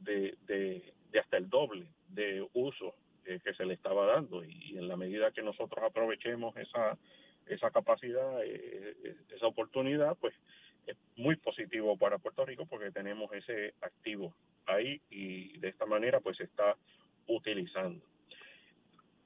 de, 0.00 0.36
de, 0.46 0.92
de 1.10 1.18
hasta 1.18 1.36
el 1.36 1.48
doble 1.48 1.86
de 2.08 2.46
uso 2.54 2.94
eh, 3.24 3.40
que 3.42 3.54
se 3.54 3.64
le 3.64 3.74
estaba 3.74 4.06
dando 4.06 4.44
y, 4.44 4.78
en 4.78 4.88
la 4.88 4.96
medida 4.96 5.32
que 5.32 5.42
nosotros 5.42 5.84
aprovechemos 5.84 6.56
esa 6.56 6.96
esa 7.46 7.70
capacidad, 7.70 8.42
eh, 8.44 8.96
eh, 9.04 9.16
esa 9.34 9.46
oportunidad, 9.46 10.16
pues 10.20 10.34
es 10.86 10.96
muy 11.16 11.36
positivo 11.36 11.96
para 11.96 12.18
Puerto 12.18 12.44
Rico 12.44 12.66
porque 12.66 12.90
tenemos 12.90 13.32
ese 13.32 13.74
activo 13.80 14.34
ahí 14.66 15.00
y 15.10 15.58
de 15.58 15.68
esta 15.68 15.86
manera 15.86 16.20
pues 16.20 16.36
se 16.36 16.44
está 16.44 16.76
utilizando. 17.26 18.04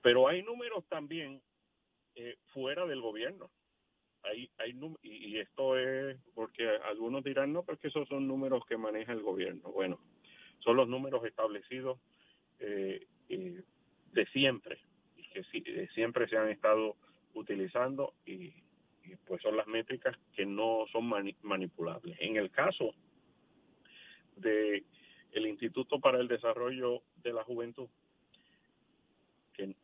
Pero 0.03 0.29
hay 0.29 0.43
números 0.43 0.85
también 0.89 1.41
eh, 2.15 2.37
fuera 2.53 2.87
del 2.87 3.01
gobierno. 3.01 3.51
Hay, 4.23 4.51
hay 4.59 4.79
y, 5.03 5.39
esto 5.39 5.79
es 5.79 6.19
porque 6.35 6.69
algunos 6.85 7.25
dirán, 7.25 7.53
no, 7.53 7.63
porque 7.63 7.89
esos 7.89 8.07
son 8.09 8.29
números 8.29 8.65
que 8.67 8.77
maneja 8.77 9.13
el 9.13 9.23
gobierno. 9.23 9.71
Bueno, 9.73 9.99
son 10.59 10.77
los 10.77 10.89
números 10.89 11.25
establecidos 11.25 11.99
eh, 12.59 13.07
eh, 13.31 13.63
de 14.13 14.27
siempre, 14.27 14.79
y 15.17 15.29
que 15.31 15.89
siempre 15.95 16.29
se 16.29 16.37
han 16.37 16.49
estado 16.49 16.97
utilizando 17.35 18.15
y, 18.27 18.53
pues 19.27 19.43
son 19.43 19.57
las 19.57 19.67
métricas 19.67 20.17
que 20.35 20.45
no 20.45 20.85
son 20.93 21.11
manipulables. 21.43 22.17
En 22.21 22.37
el 22.37 22.51
caso 22.51 22.95
de 24.37 24.85
el 25.33 25.47
Instituto 25.47 26.01
para 26.01 26.19
el 26.19 26.29
Desarrollo 26.29 27.03
de 27.23 27.33
la 27.33 27.45
Juventud, 27.45 27.89
que, 29.53 29.75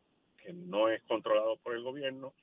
no 0.53 0.87
es 0.87 1.03
controlado 1.03 1.57
por 1.57 1.75
el 1.75 1.83
gobierno, 1.83 2.33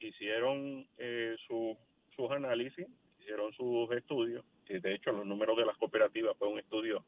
hicieron 0.00 0.88
eh, 0.98 1.36
su, 1.46 1.78
sus 2.16 2.30
análisis, 2.32 2.86
hicieron 3.20 3.52
sus 3.52 3.90
estudios, 3.92 4.44
y 4.68 4.80
de 4.80 4.94
hecho 4.94 5.12
los 5.12 5.24
números 5.24 5.56
de 5.56 5.64
las 5.64 5.76
cooperativas 5.76 6.36
fue 6.36 6.48
un 6.48 6.58
estudio 6.58 7.04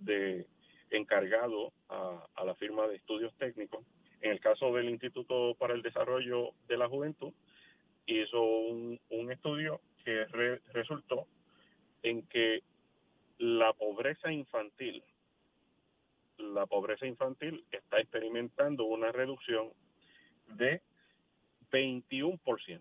de 0.00 0.46
encargado 0.90 1.72
a, 1.88 2.26
la 2.44 2.54
firma 2.54 2.86
de 2.86 2.96
estudios 2.96 3.34
técnicos. 3.36 3.84
En 4.20 4.32
el 4.32 4.40
caso 4.40 4.72
del 4.72 4.88
Instituto 4.88 5.54
para 5.58 5.74
el 5.74 5.82
Desarrollo 5.82 6.52
de 6.66 6.78
la 6.78 6.88
Juventud, 6.88 7.32
hizo 8.06 8.42
un, 8.42 8.98
un 9.10 9.32
estudio 9.32 9.80
que 10.04 10.24
resultó 10.72 11.26
en 12.02 12.26
que 12.28 12.62
la 13.38 13.72
pobreza 13.72 14.32
infantil, 14.32 15.02
la 16.38 16.66
pobreza 16.66 17.06
infantil 17.06 17.64
está 17.70 18.00
experimentando 18.00 18.84
una 18.84 19.12
reducción 19.12 19.70
de 20.48 20.82
21%. 21.70 22.80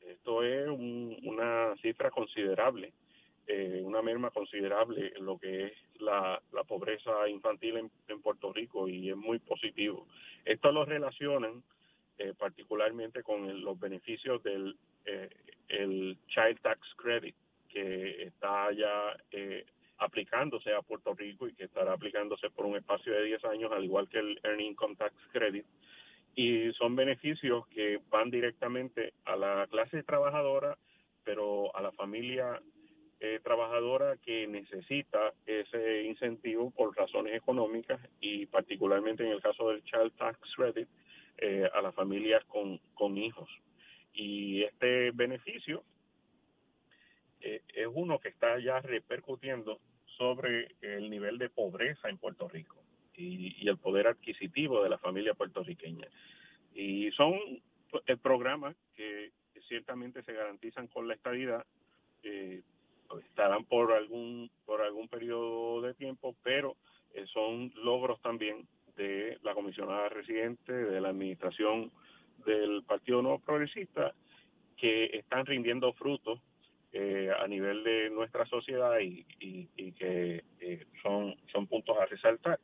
Esto 0.00 0.42
es 0.42 0.68
una 0.68 1.74
cifra 1.82 2.10
considerable, 2.10 2.92
eh, 3.46 3.82
una 3.84 4.02
merma 4.02 4.30
considerable 4.30 5.12
en 5.16 5.24
lo 5.24 5.38
que 5.38 5.66
es 5.66 5.72
la, 6.00 6.40
pobreza 6.66 7.28
infantil 7.28 7.90
en, 8.08 8.22
Puerto 8.22 8.52
Rico 8.52 8.88
y 8.88 9.10
es 9.10 9.16
muy 9.16 9.38
positivo. 9.38 10.06
Esto 10.44 10.70
lo 10.72 10.84
relacionan 10.84 11.62
eh, 12.18 12.34
particularmente 12.36 13.22
con 13.22 13.62
los 13.62 13.78
beneficios 13.78 14.42
del 14.42 14.76
eh, 15.04 15.30
el 15.68 16.18
Child 16.28 16.60
Tax 16.60 16.80
Credit 16.96 17.34
que 17.68 18.22
está 18.22 18.72
ya 18.72 19.16
eh, 19.30 19.64
aplicándose 19.98 20.72
a 20.72 20.82
Puerto 20.82 21.14
Rico 21.14 21.48
y 21.48 21.54
que 21.54 21.64
estará 21.64 21.92
aplicándose 21.92 22.50
por 22.50 22.66
un 22.66 22.76
espacio 22.76 23.12
de 23.12 23.24
10 23.24 23.44
años, 23.46 23.72
al 23.72 23.84
igual 23.84 24.08
que 24.08 24.18
el 24.18 24.40
Earning 24.42 24.72
Income 24.72 24.96
Tax 24.96 25.14
Credit. 25.32 25.66
Y 26.34 26.72
son 26.74 26.94
beneficios 26.94 27.66
que 27.68 28.00
van 28.10 28.30
directamente 28.30 29.12
a 29.24 29.36
la 29.36 29.66
clase 29.68 30.02
trabajadora, 30.04 30.78
pero 31.24 31.74
a 31.74 31.82
la 31.82 31.90
familia 31.92 32.60
eh, 33.20 33.40
trabajadora 33.42 34.16
que 34.18 34.46
necesita 34.46 35.32
ese 35.44 36.04
incentivo 36.04 36.70
por 36.70 36.96
razones 36.96 37.34
económicas 37.34 38.00
y 38.20 38.46
particularmente 38.46 39.24
en 39.24 39.32
el 39.32 39.42
caso 39.42 39.70
del 39.70 39.82
Child 39.82 40.12
Tax 40.16 40.38
Credit, 40.54 40.88
eh, 41.38 41.68
a 41.74 41.82
las 41.82 41.94
familias 41.94 42.44
con, 42.44 42.78
con 42.94 43.18
hijos. 43.18 43.50
Y 44.12 44.62
este 44.62 45.10
beneficio 45.10 45.82
eh, 47.40 47.62
es 47.74 47.86
uno 47.92 48.18
que 48.18 48.28
está 48.28 48.58
ya 48.58 48.80
repercutiendo 48.80 49.80
sobre 50.16 50.74
el 50.80 51.10
nivel 51.10 51.38
de 51.38 51.48
pobreza 51.48 52.08
en 52.08 52.18
Puerto 52.18 52.48
Rico 52.48 52.76
y, 53.14 53.68
el 53.68 53.78
poder 53.78 54.08
adquisitivo 54.08 54.82
de 54.82 54.90
la 54.90 54.98
familia 54.98 55.34
puertorriqueña. 55.34 56.08
Y 56.74 57.10
son 57.12 57.34
pues, 57.90 58.04
programas 58.20 58.76
que 58.94 59.32
ciertamente 59.68 60.22
se 60.22 60.32
garantizan 60.32 60.86
con 60.86 61.06
la 61.06 61.14
estabilidad, 61.14 61.64
eh, 62.22 62.62
estarán 63.24 63.64
por 63.64 63.92
algún 63.92 64.50
por 64.64 64.82
algún 64.82 65.08
periodo 65.08 65.80
de 65.82 65.94
tiempo, 65.94 66.34
pero 66.42 66.76
son 67.32 67.72
logros 67.82 68.20
también 68.20 68.68
de 68.96 69.38
la 69.42 69.54
comisionada 69.54 70.08
residente, 70.08 70.72
de 70.72 71.00
la 71.00 71.08
administración 71.08 71.90
del 72.44 72.82
Partido 72.84 73.22
Nuevo 73.22 73.38
Progresista, 73.38 74.14
que 74.76 75.06
están 75.16 75.46
rindiendo 75.46 75.92
frutos 75.94 76.40
eh, 76.92 77.30
a 77.38 77.46
nivel 77.46 77.84
de 77.84 78.10
nuestra 78.10 78.46
sociedad 78.46 78.98
y, 79.00 79.24
que 79.92 80.44
eh, 80.60 80.86
son, 81.02 81.36
son 81.52 81.66
puntos 81.66 81.96
a 81.98 82.06
resaltar. 82.06 82.58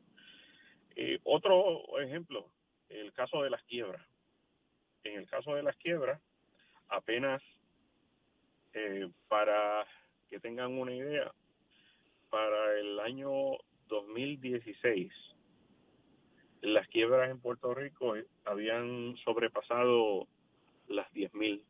Eh, 0.96 1.18
otro 1.24 1.98
ejemplo, 2.00 2.48
el 2.88 3.12
caso 3.12 3.42
de 3.42 3.50
las 3.50 3.62
quiebras. 3.64 4.02
En 5.02 5.18
el 5.18 5.28
caso 5.28 5.54
de 5.54 5.62
las 5.62 5.76
quiebras, 5.76 6.20
apenas 6.88 7.42
para 9.28 9.86
que 10.28 10.40
tengan 10.40 10.72
una 10.76 10.92
idea, 10.92 11.32
para 12.28 12.80
el 12.80 12.98
año 12.98 13.30
2016, 13.86 15.12
las 16.62 16.88
quiebras 16.88 17.30
en 17.30 17.38
Puerto 17.38 17.74
Rico 17.74 18.14
habían 18.44 19.16
sobrepasado 19.24 20.26
las 20.88 21.06
10.000, 21.12 21.62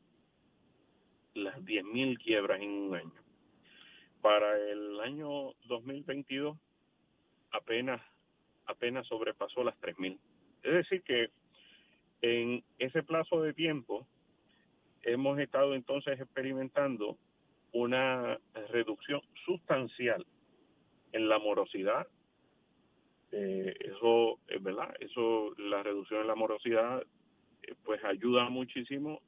las 1.35 1.57
10.000 1.65 2.19
quiebras 2.19 2.61
en 2.61 2.71
un 2.71 2.97
año. 2.97 3.13
Para 4.21 4.57
el 4.59 5.01
año 5.01 5.53
2022 5.67 6.57
apenas 7.51 8.01
apenas 8.67 9.07
sobrepasó 9.07 9.63
las 9.63 9.79
3.000. 9.81 10.19
Es 10.63 10.73
decir 10.73 11.03
que 11.03 11.31
en 12.23 12.65
ese 12.79 13.03
plazo 13.03 13.43
de 13.43 13.53
tiempo 13.53 14.07
hemos 15.03 15.39
estado 15.39 15.75
entonces 15.75 16.19
experimentando 16.19 17.19
una 17.73 18.39
reducción 18.71 19.21
sustancial 19.45 20.25
en 21.13 21.29
la 21.29 21.39
morosidad 21.39 22.07
eh, 23.37 23.75
eso 23.81 24.39
es 24.47 24.63
verdad, 24.63 24.95
eso, 25.01 25.55
la 25.59 25.83
reducción 25.83 26.21
en 26.21 26.29
la 26.29 26.37
morosidad, 26.37 27.03
eh, 27.63 27.75
pues 27.83 28.03
ayuda 28.05 28.49
muchísimo 28.49 29.21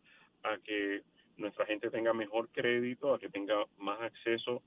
a 0.44 0.58
que 0.58 1.02
nuestra 1.36 1.66
gente 1.66 1.90
tenga 1.90 2.12
mejor 2.12 2.48
crédito, 2.48 3.14
a 3.14 3.18
que 3.18 3.28
tenga 3.28 3.64
más 3.78 4.00
acceso 4.00 4.62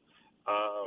a, 0.45 0.85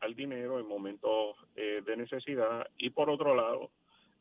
al, 0.00 0.14
dinero 0.14 0.58
en 0.58 0.66
momentos 0.66 1.36
eh, 1.54 1.82
de 1.84 1.96
necesidad 1.96 2.66
y 2.76 2.90
por 2.90 3.10
otro 3.10 3.34
lado, 3.34 3.70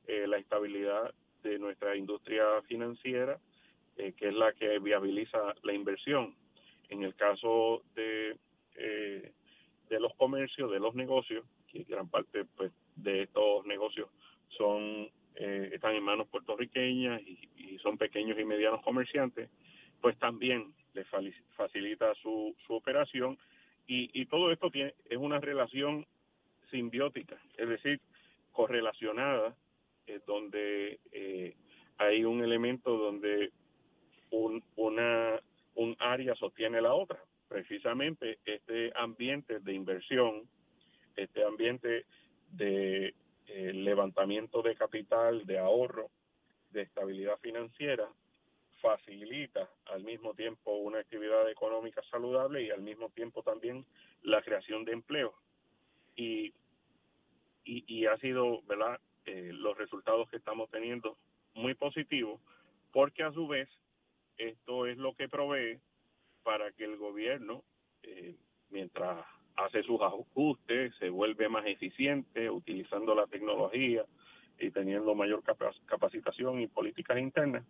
la 0.07 0.37
estabilidad 0.37 1.13
de 1.43 1.59
nuestra 1.59 1.95
industria 1.97 2.61
financiera, 2.67 3.37
que 3.95 4.13
es 4.19 4.33
la 4.33 4.53
que 4.53 4.79
viabiliza 4.79 5.53
la 5.63 5.73
inversión. 5.73 6.33
En 6.87 7.03
el 7.03 7.13
caso 7.15 7.83
de, 7.93 8.37
de 8.75 9.99
los 9.99 10.13
comercios, 10.15 10.71
de 10.71 10.79
los 10.79 10.95
negocios, 10.95 11.45
que 11.67 11.83
gran 11.83 12.09
parte 12.09 12.45
pues 12.55 12.71
de 12.95 13.23
estos 13.23 13.65
negocios 13.65 14.09
son 14.49 15.09
eh, 15.35 15.69
están 15.73 15.93
en 15.93 16.03
manos 16.03 16.27
puertorriqueñas 16.29 17.21
y, 17.21 17.37
son 17.83 17.95
pequeños 17.95 18.39
y 18.39 18.43
medianos 18.43 18.81
comerciantes, 18.81 19.51
pues 20.01 20.17
también 20.17 20.73
les 20.93 21.07
facilita 21.55 22.13
su, 22.15 22.55
su 22.65 22.73
operación 22.73 23.37
y, 23.87 24.09
y 24.19 24.25
todo 24.25 24.51
esto 24.51 24.69
tiene, 24.69 24.93
es 25.09 25.17
una 25.17 25.39
relación 25.39 26.05
simbiótica, 26.69 27.37
es 27.57 27.69
decir, 27.69 28.01
correlacionada, 28.51 29.55
eh, 30.07 30.19
donde 30.25 30.99
eh, 31.11 31.55
hay 31.97 32.23
un 32.25 32.43
elemento 32.43 32.97
donde 32.97 33.51
un, 34.31 34.63
una 34.75 35.39
área 35.99 36.35
sostiene 36.35 36.81
la 36.81 36.93
otra. 36.93 37.19
Precisamente 37.47 38.39
este 38.45 38.91
ambiente 38.95 39.59
de 39.59 39.73
inversión, 39.73 40.49
este 41.15 41.43
ambiente 41.43 42.05
de 42.51 43.13
eh, 43.47 43.73
levantamiento 43.73 44.61
de 44.61 44.75
capital, 44.75 45.45
de 45.45 45.59
ahorro, 45.59 46.09
de 46.71 46.81
estabilidad 46.81 47.37
financiera, 47.39 48.09
facilita 48.81 49.69
al 49.85 50.03
mismo 50.03 50.33
tiempo 50.33 50.75
una 50.75 50.99
actividad 50.99 51.49
económica 51.49 52.01
saludable 52.09 52.63
y 52.63 52.69
al 52.69 52.81
mismo 52.81 53.09
tiempo 53.09 53.43
también 53.43 53.85
la 54.23 54.41
creación 54.41 54.85
de 54.85 54.93
empleo. 54.93 55.33
Y, 56.15 56.53
y, 57.63 58.05
ha 58.05 58.17
sido, 58.17 58.61
¿verdad?, 58.63 58.99
eh, 59.25 59.51
los 59.53 59.77
resultados 59.77 60.29
que 60.29 60.37
estamos 60.37 60.69
teniendo 60.69 61.17
muy 61.53 61.73
positivos, 61.73 62.39
porque 62.91 63.23
a 63.23 63.31
su 63.31 63.47
vez 63.47 63.69
esto 64.37 64.85
es 64.87 64.97
lo 64.97 65.13
que 65.15 65.27
provee 65.27 65.79
para 66.43 66.71
que 66.71 66.85
el 66.85 66.97
gobierno, 66.97 67.63
eh, 68.03 68.35
mientras 68.69 69.25
hace 69.57 69.83
sus 69.83 70.01
ajustes, 70.01 70.95
se 70.97 71.09
vuelve 71.09 71.49
más 71.49 71.65
eficiente 71.65 72.49
utilizando 72.49 73.13
la 73.13 73.27
tecnología 73.27 74.05
y 74.59 74.71
teniendo 74.71 75.13
mayor 75.13 75.43
capacitación 75.85 76.61
y 76.61 76.67
políticas 76.67 77.17
internas, 77.19 77.63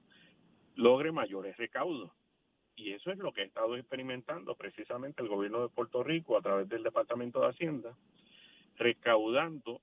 logre 0.78 1.12
mayores 1.12 1.58
recaudos. 1.58 2.12
Y 2.76 2.92
eso 2.92 3.12
es 3.12 3.18
lo 3.18 3.34
que 3.34 3.42
ha 3.42 3.46
estado 3.46 3.76
experimentando 3.76 4.56
precisamente 4.56 5.24
el 5.24 5.28
gobierno 5.28 5.62
de 5.64 5.70
Puerto 5.70 6.04
Rico 6.04 6.38
a 6.38 6.42
través 6.42 6.70
del 6.70 6.84
Departamento 6.84 7.42
de 7.42 7.48
Hacienda, 7.48 7.98
recaudando 8.78 9.82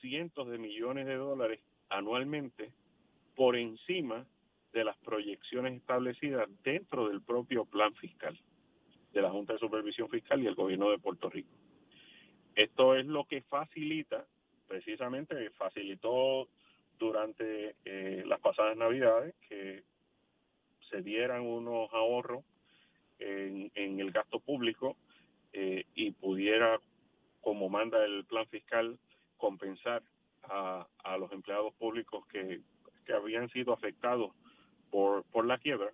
cientos 0.00 0.48
de 0.48 0.58
millones 0.58 1.06
de 1.06 1.14
dólares 1.14 1.60
anualmente 1.90 2.72
por 3.36 3.56
encima 3.56 4.26
de 4.72 4.84
las 4.84 4.96
proyecciones 4.98 5.74
establecidas 5.74 6.48
dentro 6.64 7.08
del 7.08 7.20
propio 7.20 7.66
plan 7.66 7.94
fiscal 7.94 8.38
de 9.12 9.20
la 9.20 9.30
Junta 9.30 9.52
de 9.52 9.58
Supervisión 9.58 10.08
Fiscal 10.08 10.42
y 10.42 10.46
el 10.46 10.54
gobierno 10.54 10.90
de 10.90 10.98
Puerto 10.98 11.28
Rico. 11.28 11.50
Esto 12.54 12.96
es 12.96 13.04
lo 13.04 13.24
que 13.26 13.42
facilita, 13.42 14.26
precisamente 14.66 15.50
facilitó 15.50 16.48
durante 16.98 17.76
eh, 17.84 18.24
las 18.26 18.40
pasadas 18.40 18.76
navidades 18.78 19.34
que 19.46 19.84
se 20.92 21.02
dieran 21.02 21.40
unos 21.42 21.92
ahorros 21.92 22.44
en, 23.18 23.70
el 23.74 24.10
gasto 24.10 24.40
público 24.40 24.96
eh, 25.52 25.84
y 25.94 26.10
pudiera, 26.12 26.78
como 27.40 27.68
manda 27.68 28.04
el 28.04 28.24
plan 28.26 28.46
fiscal, 28.48 28.98
compensar 29.38 30.02
a, 30.44 30.86
los 31.18 31.32
empleados 31.32 31.72
públicos 31.74 32.26
que, 32.28 32.60
habían 33.12 33.48
sido 33.50 33.72
afectados 33.72 34.32
por, 34.90 35.24
la 35.44 35.58
quiebra 35.58 35.90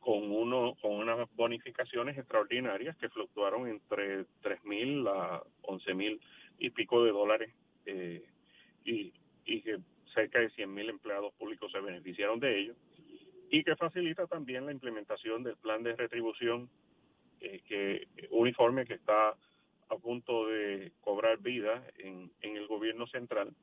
con 0.00 0.32
uno 0.32 0.74
con 0.80 0.92
unas 0.92 1.28
bonificaciones 1.36 2.18
extraordinarias 2.18 2.96
que 2.96 3.10
fluctuaron 3.10 3.68
entre 3.68 4.24
tres 4.40 4.64
mil 4.64 5.06
a 5.06 5.42
once 5.60 5.94
mil 5.94 6.20
y 6.58 6.70
pico 6.70 7.04
de 7.04 7.12
dólares 7.12 7.54
eh, 7.86 8.24
y, 8.84 9.12
y 9.44 9.60
que 9.60 9.78
cerca 10.14 10.40
de 10.40 10.50
cien 10.50 10.74
mil 10.74 10.88
empleados 10.88 11.32
públicos 11.34 11.70
se 11.70 11.80
beneficiaron 11.80 12.40
de 12.40 12.58
ello 12.58 12.74
y 13.52 13.62
que 13.64 13.76
facilita 13.76 14.26
también 14.26 14.64
la 14.64 14.72
implementación 14.72 15.44
del 15.44 15.58
plan 15.58 15.82
de 15.82 15.94
retribución 15.94 16.70
eh, 17.38 17.60
que 17.68 18.08
uniforme 18.30 18.86
que 18.86 18.94
está 18.94 19.36
a 19.90 19.96
punto 19.98 20.46
de 20.46 20.92
cobrar 21.02 21.38
vida 21.38 21.86
en, 21.98 22.32
en 22.40 22.56
el 22.56 22.66
gobierno 22.66 23.06
central 23.06 23.54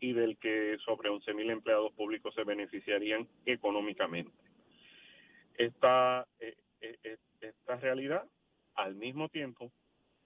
y 0.00 0.14
del 0.14 0.38
que 0.38 0.78
sobre 0.86 1.10
11.000 1.10 1.50
empleados 1.50 1.92
públicos 1.92 2.34
se 2.34 2.44
beneficiarían 2.44 3.28
económicamente. 3.44 4.32
Esta, 5.58 6.26
eh, 6.40 6.56
eh, 6.80 7.18
esta 7.42 7.76
realidad, 7.76 8.24
al 8.74 8.94
mismo 8.94 9.28
tiempo, 9.28 9.70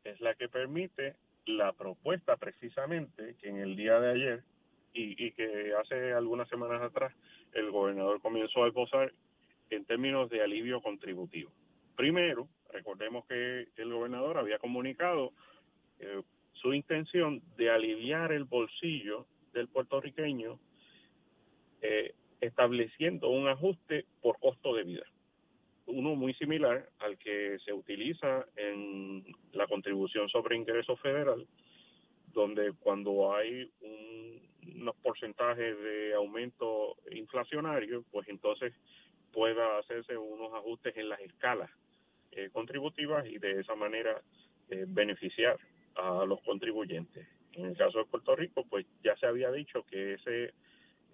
es 0.04 0.20
la 0.20 0.36
que 0.36 0.48
permite 0.48 1.16
la 1.46 1.72
propuesta 1.72 2.36
precisamente 2.36 3.34
que 3.40 3.48
en 3.48 3.56
el 3.56 3.74
día 3.74 3.98
de 3.98 4.10
ayer 4.12 4.44
y, 4.92 5.26
y 5.26 5.32
que 5.32 5.72
hace 5.80 6.12
algunas 6.12 6.48
semanas 6.48 6.82
atrás 6.82 7.14
el 7.52 7.70
gobernador 7.70 8.20
comenzó 8.20 8.64
a 8.64 8.68
esbozar 8.68 9.12
en 9.70 9.84
términos 9.84 10.28
de 10.30 10.42
alivio 10.42 10.80
contributivo. 10.80 11.50
Primero, 11.96 12.48
recordemos 12.72 13.26
que 13.26 13.68
el 13.76 13.92
gobernador 13.92 14.38
había 14.38 14.58
comunicado 14.58 15.32
eh, 15.98 16.22
su 16.54 16.72
intención 16.74 17.42
de 17.56 17.70
aliviar 17.70 18.32
el 18.32 18.44
bolsillo 18.44 19.26
del 19.52 19.68
puertorriqueño 19.68 20.58
eh, 21.80 22.14
estableciendo 22.40 23.28
un 23.28 23.48
ajuste 23.48 24.06
por 24.20 24.38
costo 24.38 24.74
de 24.74 24.84
vida. 24.84 25.04
Uno 25.86 26.14
muy 26.14 26.34
similar 26.34 26.88
al 27.00 27.18
que 27.18 27.58
se 27.64 27.72
utiliza 27.72 28.46
en 28.56 29.24
la 29.52 29.66
contribución 29.66 30.28
sobre 30.28 30.56
ingreso 30.56 30.96
federal, 30.96 31.46
donde 32.32 32.72
cuando 32.80 33.34
hay 33.34 33.70
unos 34.62 34.96
porcentajes 34.96 35.78
de 35.78 36.14
aumento 36.14 36.96
inflacionario, 37.10 38.04
pues 38.10 38.28
entonces 38.28 38.72
pueda 39.32 39.78
hacerse 39.78 40.16
unos 40.16 40.52
ajustes 40.54 40.96
en 40.96 41.08
las 41.08 41.20
escalas 41.20 41.70
eh, 42.32 42.50
contributivas 42.52 43.26
y 43.26 43.38
de 43.38 43.60
esa 43.60 43.74
manera 43.74 44.20
eh, 44.70 44.84
beneficiar 44.88 45.58
a 45.96 46.24
los 46.24 46.40
contribuyentes. 46.42 47.26
En 47.54 47.66
el 47.66 47.76
caso 47.76 47.98
de 47.98 48.04
Puerto 48.06 48.34
Rico, 48.34 48.64
pues 48.68 48.86
ya 49.04 49.16
se 49.16 49.26
había 49.26 49.50
dicho 49.50 49.84
que 49.84 50.14
ese, 50.14 50.54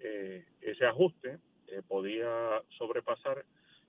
eh, 0.00 0.44
ese 0.60 0.86
ajuste 0.86 1.38
eh, 1.66 1.82
podía 1.86 2.62
sobrepasar 2.76 3.44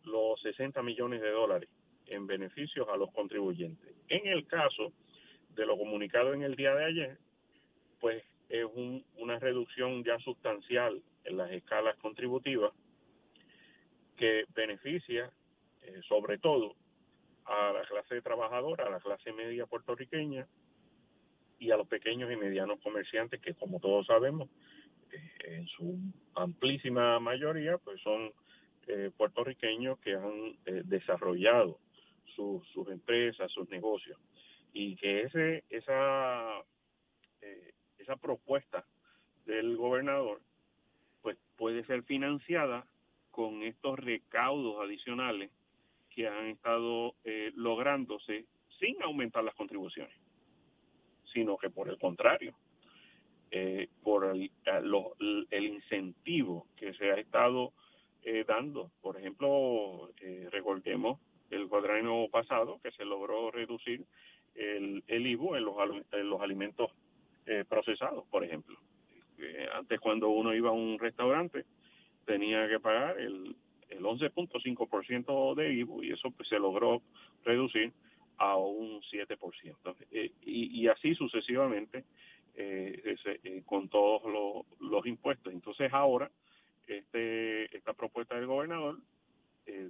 los 0.05 0.41
60 0.41 0.81
millones 0.81 1.21
de 1.21 1.29
dólares 1.29 1.69
en 2.07 2.25
beneficios 2.25 2.87
a 2.89 2.97
los 2.97 3.11
contribuyentes. 3.11 3.95
En 4.07 4.27
el 4.27 4.47
caso 4.47 4.91
de 5.59 5.65
lo 5.65 5.77
comunicado 5.77 6.33
en 6.33 6.43
el 6.43 6.55
día 6.55 6.73
de 6.73 6.85
ayer, 6.85 7.17
pues 7.99 8.23
es 8.49 8.65
un, 8.65 9.05
una 9.17 9.37
reducción 9.37 10.03
ya 10.03 10.17
sustancial 10.19 11.01
en 11.25 11.37
las 11.37 11.51
escalas 11.51 11.95
contributivas 11.97 12.73
que 14.15 14.45
beneficia 14.55 15.31
eh, 15.83 16.01
sobre 16.07 16.37
todo 16.37 16.75
a 17.45 17.73
la 17.73 17.81
clase 17.85 18.21
trabajadora, 18.21 18.87
a 18.87 18.89
la 18.89 18.99
clase 18.99 19.31
media 19.33 19.65
puertorriqueña, 19.65 20.47
y 21.59 21.71
a 21.71 21.77
los 21.77 21.87
pequeños 21.87 22.31
y 22.31 22.35
medianos 22.35 22.79
comerciantes 22.81 23.41
que 23.41 23.53
como 23.53 23.79
todos 23.79 24.07
sabemos 24.07 24.49
eh, 25.11 25.57
en 25.57 25.67
su 25.67 25.99
amplísima 26.35 27.19
mayoría 27.19 27.77
pues 27.77 28.01
son 28.01 28.31
eh, 28.87 29.11
puertorriqueños 29.15 29.99
que 29.99 30.15
han 30.15 30.57
eh, 30.65 30.81
desarrollado 30.85 31.77
sus 32.35 32.87
empresas, 32.87 33.51
sus 33.51 33.67
negocios 33.69 34.17
y 34.73 34.95
que 34.95 35.23
ese 35.23 35.63
esa 35.69 36.63
esa 37.97 38.15
propuesta 38.17 38.85
del 39.45 39.77
gobernador 39.77 40.41
pues 41.21 41.37
puede 41.57 41.83
ser 41.85 42.03
financiada 42.03 42.85
con 43.31 43.63
estos 43.63 43.99
recaudos 43.99 44.83
adicionales 44.83 45.51
que 46.09 46.27
han 46.27 46.47
estado 46.47 47.15
lográndose 47.55 48.45
sin 48.79 49.01
aumentar 49.01 49.43
las 49.43 49.55
contribuciones 49.55 50.13
sino 51.33 51.57
que 51.57 51.69
por 51.69 51.89
el 51.89 51.97
contrario, 51.97 52.53
eh, 53.51 53.87
por 54.03 54.25
el, 54.25 54.51
el, 55.49 55.63
incentivo 55.65 56.67
que 56.75 56.93
se 56.93 57.11
ha 57.11 57.15
estado 57.15 57.73
eh, 58.23 58.43
dando. 58.47 58.91
Por 59.01 59.17
ejemplo, 59.17 60.11
eh, 60.21 60.47
recordemos 60.51 61.19
el 61.49 61.67
cuadranio 61.67 62.27
pasado 62.29 62.79
que 62.83 62.91
se 62.91 63.05
logró 63.05 63.49
reducir 63.51 64.05
el, 64.55 65.03
el 65.07 65.27
IVU 65.27 65.55
en 65.55 65.65
los, 65.65 65.75
en 66.11 66.29
los 66.29 66.41
alimentos 66.41 66.91
eh, 67.45 67.65
procesados, 67.67 68.25
por 68.29 68.43
ejemplo. 68.43 68.77
antes 69.73 69.99
cuando 69.99 70.29
uno 70.29 70.53
iba 70.53 70.69
a 70.69 70.73
un 70.73 70.99
restaurante 70.99 71.65
tenía 72.25 72.67
que 72.67 72.79
pagar 72.79 73.19
el, 73.19 73.55
el 73.89 74.03
11.5% 74.03 75.55
de 75.55 75.73
IVU 75.73 76.03
y 76.03 76.11
eso 76.11 76.31
pues, 76.31 76.47
se 76.47 76.59
logró 76.59 77.01
reducir 77.43 77.91
a 78.37 78.55
un 78.55 79.01
7%. 79.01 79.95
Eh, 80.11 80.31
y, 80.41 80.87
así 80.87 81.13
sucesivamente 81.15 82.05
eh, 82.55 83.15
eh, 83.43 83.63
con 83.65 83.89
todos 83.89 84.21
los 84.79 85.05
impuestos. 85.05 85.53
Entonces 85.53 85.91
ahora 85.93 86.31
este 86.87 87.75
esta 87.75 87.93
propuesta 87.93 88.35
del 88.35 88.47
gobernador 88.47 88.97
eh, 89.67 89.89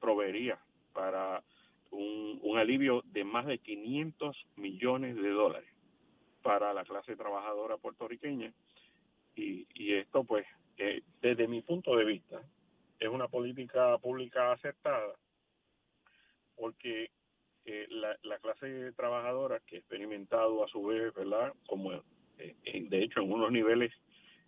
proveería 0.00 0.58
para 0.92 1.42
un, 1.94 2.38
un 2.42 2.58
alivio 2.58 3.02
de 3.06 3.24
más 3.24 3.46
de 3.46 3.58
500 3.58 4.36
millones 4.56 5.16
de 5.16 5.30
dólares 5.30 5.68
para 6.42 6.74
la 6.74 6.84
clase 6.84 7.16
trabajadora 7.16 7.76
puertorriqueña 7.76 8.52
y, 9.34 9.66
y 9.74 9.94
esto 9.94 10.24
pues 10.24 10.46
desde 11.22 11.48
mi 11.48 11.62
punto 11.62 11.96
de 11.96 12.04
vista 12.04 12.42
es 12.98 13.08
una 13.08 13.28
política 13.28 13.96
pública 13.98 14.52
aceptada 14.52 15.14
porque 16.56 17.10
eh, 17.64 17.86
la, 17.88 18.16
la, 18.22 18.38
clase 18.38 18.92
trabajadora 18.92 19.60
que 19.66 19.76
ha 19.76 19.78
experimentado 19.78 20.62
a 20.62 20.68
su 20.68 20.84
vez, 20.84 21.14
¿verdad? 21.14 21.52
Como 21.66 21.92
eh, 22.38 22.54
de 22.64 23.02
hecho 23.02 23.20
en 23.20 23.32
unos 23.32 23.50
niveles 23.50 23.92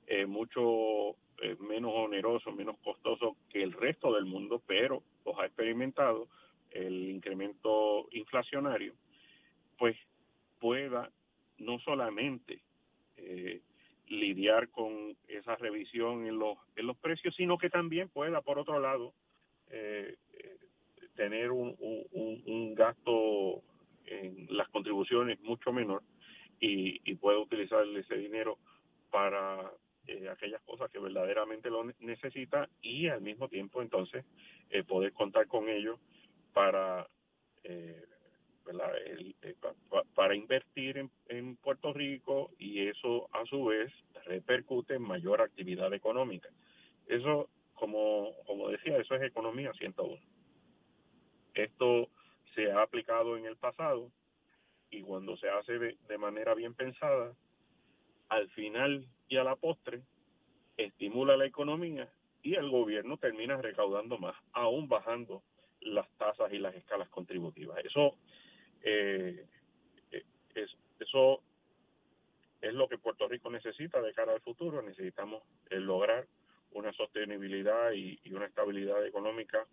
eh, 0.06 0.26
mucho 0.26 1.16
eh, 1.42 1.56
menos 1.60 1.92
oneroso, 1.94 2.52
menos 2.52 2.78
costoso 2.78 3.36
que 3.50 3.62
el 3.62 3.72
resto 3.72 4.14
del 4.14 4.24
mundo, 4.24 4.62
pero 4.66 5.02
los 5.24 5.38
ha 5.38 5.46
experimentado 5.46 6.28
el 6.76 7.10
incremento 7.10 8.08
inflacionario, 8.10 8.94
pues 9.78 9.96
pueda 10.58 11.10
no 11.58 11.78
solamente 11.80 12.62
eh, 13.16 13.60
lidiar 14.08 14.68
con 14.70 15.16
esa 15.28 15.56
revisión 15.56 16.26
en 16.26 16.38
los, 16.38 16.58
en 16.76 16.86
los 16.86 16.96
precios, 16.98 17.34
sino 17.34 17.58
que 17.58 17.70
también 17.70 18.08
pueda, 18.08 18.40
por 18.40 18.58
otro 18.58 18.78
lado, 18.80 19.14
eh, 19.70 20.16
tener 21.14 21.50
un, 21.50 21.74
un, 21.80 22.74
gasto 22.74 23.62
en 24.04 24.46
las 24.50 24.68
contribuciones 24.68 25.40
mucho 25.40 25.72
menor 25.72 26.02
y, 26.60 27.00
y 27.10 27.14
pueda 27.14 27.38
utilizar 27.38 27.84
ese 27.86 28.16
dinero 28.16 28.58
para 29.10 29.72
eh, 30.06 30.28
aquellas 30.28 30.62
cosas 30.62 30.88
que 30.90 31.00
verdaderamente 31.00 31.68
lo 31.68 31.82
necesita 31.98 32.68
y 32.80 33.08
al 33.08 33.22
mismo 33.22 33.48
tiempo 33.48 33.82
entonces 33.82 34.24
eh, 34.70 34.84
poder 34.84 35.12
contar 35.12 35.48
con 35.48 35.68
ellos 35.68 35.98
para 36.56 37.06
eh, 37.64 38.02
para 40.14 40.34
invertir 40.34 41.06
en, 41.28 41.56
Puerto 41.56 41.92
Rico 41.92 42.50
y 42.58 42.88
eso 42.88 43.28
a 43.32 43.44
su 43.44 43.66
vez 43.66 43.92
repercute 44.24 44.94
en 44.94 45.02
mayor 45.02 45.42
actividad 45.42 45.92
económica. 45.92 46.48
Eso, 47.06 47.50
como, 47.74 48.32
como 48.46 48.70
decía, 48.70 48.96
eso 48.96 49.14
es 49.14 49.22
economía 49.22 49.72
101. 49.74 50.18
Esto 51.54 52.08
se 52.54 52.72
ha 52.72 52.82
aplicado 52.82 53.36
en 53.36 53.44
el 53.44 53.56
pasado 53.56 54.10
y 54.90 55.02
cuando 55.02 55.36
se 55.36 55.50
hace 55.50 55.78
de 55.78 56.18
manera 56.18 56.54
bien 56.54 56.74
pensada, 56.74 57.34
al 58.30 58.48
final 58.50 59.06
y 59.28 59.36
a 59.36 59.44
la 59.44 59.56
postre 59.56 60.02
estimula 60.78 61.36
la 61.36 61.46
economía 61.46 62.08
y 62.42 62.54
el 62.54 62.70
gobierno 62.70 63.18
termina 63.18 63.58
recaudando 63.58 64.16
más, 64.16 64.36
aún 64.52 64.88
bajando 64.88 65.42
las 65.86 66.08
tasas 66.18 66.52
y 66.52 66.58
las 66.58 66.74
escalas 66.74 67.08
contributivas. 67.08 67.78
Eso, 67.84 68.16
eh, 68.82 69.46
eh, 70.10 70.24
es, 70.54 70.70
eso 71.00 71.42
es 72.60 72.74
lo 72.74 72.88
que 72.88 72.98
Puerto 72.98 73.28
Rico 73.28 73.50
necesita 73.50 74.00
de 74.00 74.12
cara 74.12 74.32
al 74.32 74.40
futuro. 74.40 74.82
Necesitamos 74.82 75.42
eh, 75.70 75.78
lograr 75.78 76.26
una 76.72 76.92
sostenibilidad 76.92 77.92
y, 77.92 78.18
una 78.32 78.46
estabilidad 78.46 79.06
económica 79.06 79.66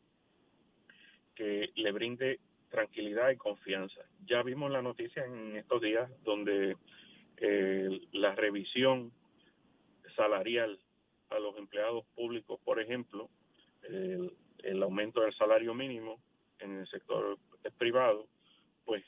que 1.35 1.71
le 1.75 1.91
brinde 1.91 2.39
tranquilidad 2.69 3.29
y 3.31 3.37
confianza. 3.37 4.01
Ya 4.25 4.41
vimos 4.43 4.71
la 4.71 4.81
noticia 4.81 5.25
en 5.25 5.55
estos 5.57 5.81
días 5.81 6.09
donde 6.23 6.77
la 8.13 8.35
revisión 8.35 9.11
salarial 10.15 10.79
a 11.29 11.39
los 11.39 11.57
empleados 11.57 12.05
públicos, 12.15 12.57
por 12.63 12.79
ejemplo, 12.79 13.29
el, 14.63 14.81
aumento 14.83 15.21
del 15.21 15.33
salario 15.35 15.73
mínimo 15.73 16.19
en 16.59 16.79
el 16.79 16.87
sector 16.87 17.37
privado, 17.77 18.27
pues 18.85 19.03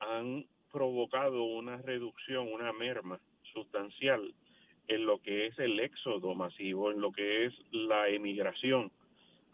han 0.00 0.46
provocado 0.70 1.44
una 1.44 1.76
reducción, 1.78 2.52
una 2.52 2.72
merma 2.72 3.20
sustancial 3.52 4.34
en 4.88 5.06
lo 5.06 5.20
que 5.20 5.46
es 5.46 5.58
el 5.58 5.78
éxodo 5.80 6.34
masivo, 6.34 6.90
en 6.90 7.00
lo 7.00 7.12
que 7.12 7.46
es 7.46 7.54
la 7.70 8.08
emigración 8.08 8.90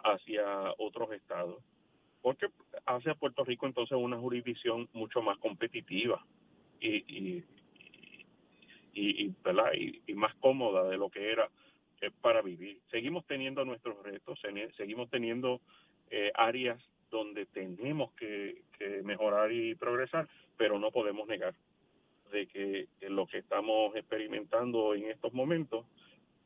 hacia 0.05 0.73
otros 0.79 1.13
estados, 1.13 1.63
porque 2.23 2.47
hace 2.87 3.11
a 3.11 3.15
Puerto 3.15 3.45
Rico 3.45 3.67
entonces 3.67 3.97
una 3.99 4.19
jurisdicción 4.19 4.89
mucho 4.93 5.23
más 5.23 5.39
competitiva 5.39 6.25
y, 6.81 6.97
y, 6.97 7.45
y, 8.95 9.35
y, 10.07 10.15
más 10.15 10.35
cómoda 10.37 10.89
de 10.89 10.97
lo 10.97 11.11
que 11.11 11.31
era 11.31 11.49
para 12.21 12.43
vivir. 12.43 12.81
Seguimos 12.91 13.27
teniendo 13.27 13.65
nuestros 13.65 14.03
retos, 14.03 14.39
seguimos 14.77 15.11
teniendo 15.11 15.61
eh, 16.11 16.31
áreas 16.35 16.81
donde 17.11 17.47
tenemos 17.47 18.13
que, 18.13 18.63
mejorar 19.03 19.51
y 19.51 19.75
progresar, 19.75 20.29
pero 20.57 20.79
no 20.79 20.93
podemos 20.93 21.27
negar 21.27 21.53
de 22.31 22.47
que 22.47 22.87
lo 23.09 23.27
que 23.27 23.39
estamos 23.39 23.97
experimentando 23.97 24.95
en 24.95 25.11
estos 25.11 25.33
momentos 25.33 25.85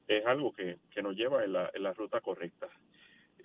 es 0.09 0.25
algo 0.25 0.53
que, 0.53 0.79
nos 1.03 1.15
lleva 1.15 1.45
en 1.45 1.53
la, 1.53 1.71
en 1.75 1.83
la 1.83 1.93
ruta 1.93 2.21
correcta. 2.21 2.69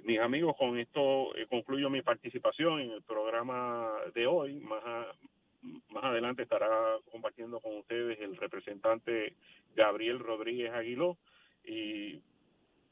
Mis 0.03 0.19
amigos, 0.19 0.55
con 0.57 0.79
esto 0.79 1.35
eh, 1.35 1.47
concluyo 1.49 1.89
mi 1.89 2.01
participación 2.01 2.79
en 2.79 2.91
el 2.91 3.01
programa 3.01 3.91
de 4.13 4.25
hoy. 4.25 4.59
Más, 4.61 4.83
más 5.89 6.03
adelante 6.03 6.43
estará 6.43 6.69
compartiendo 7.11 7.59
con 7.59 7.77
ustedes 7.77 8.19
el 8.21 8.37
representante 8.37 9.33
Gabriel 9.75 10.19
Rodríguez 10.19 10.71
Aguiló 10.71 11.17
y 11.67 12.21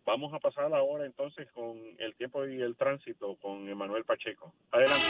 vamos 0.05 0.33
a 0.33 0.39
pasar 0.39 0.73
ahora 0.73 1.05
entonces 1.05 1.47
con 1.53 1.77
el 1.97 2.13
tiempo 2.15 2.45
y 2.45 2.61
el 2.61 2.75
tránsito 2.75 3.35
con 3.37 3.67
Emanuel 3.67 4.03
Pacheco. 4.03 4.53
Adelante. 4.71 5.05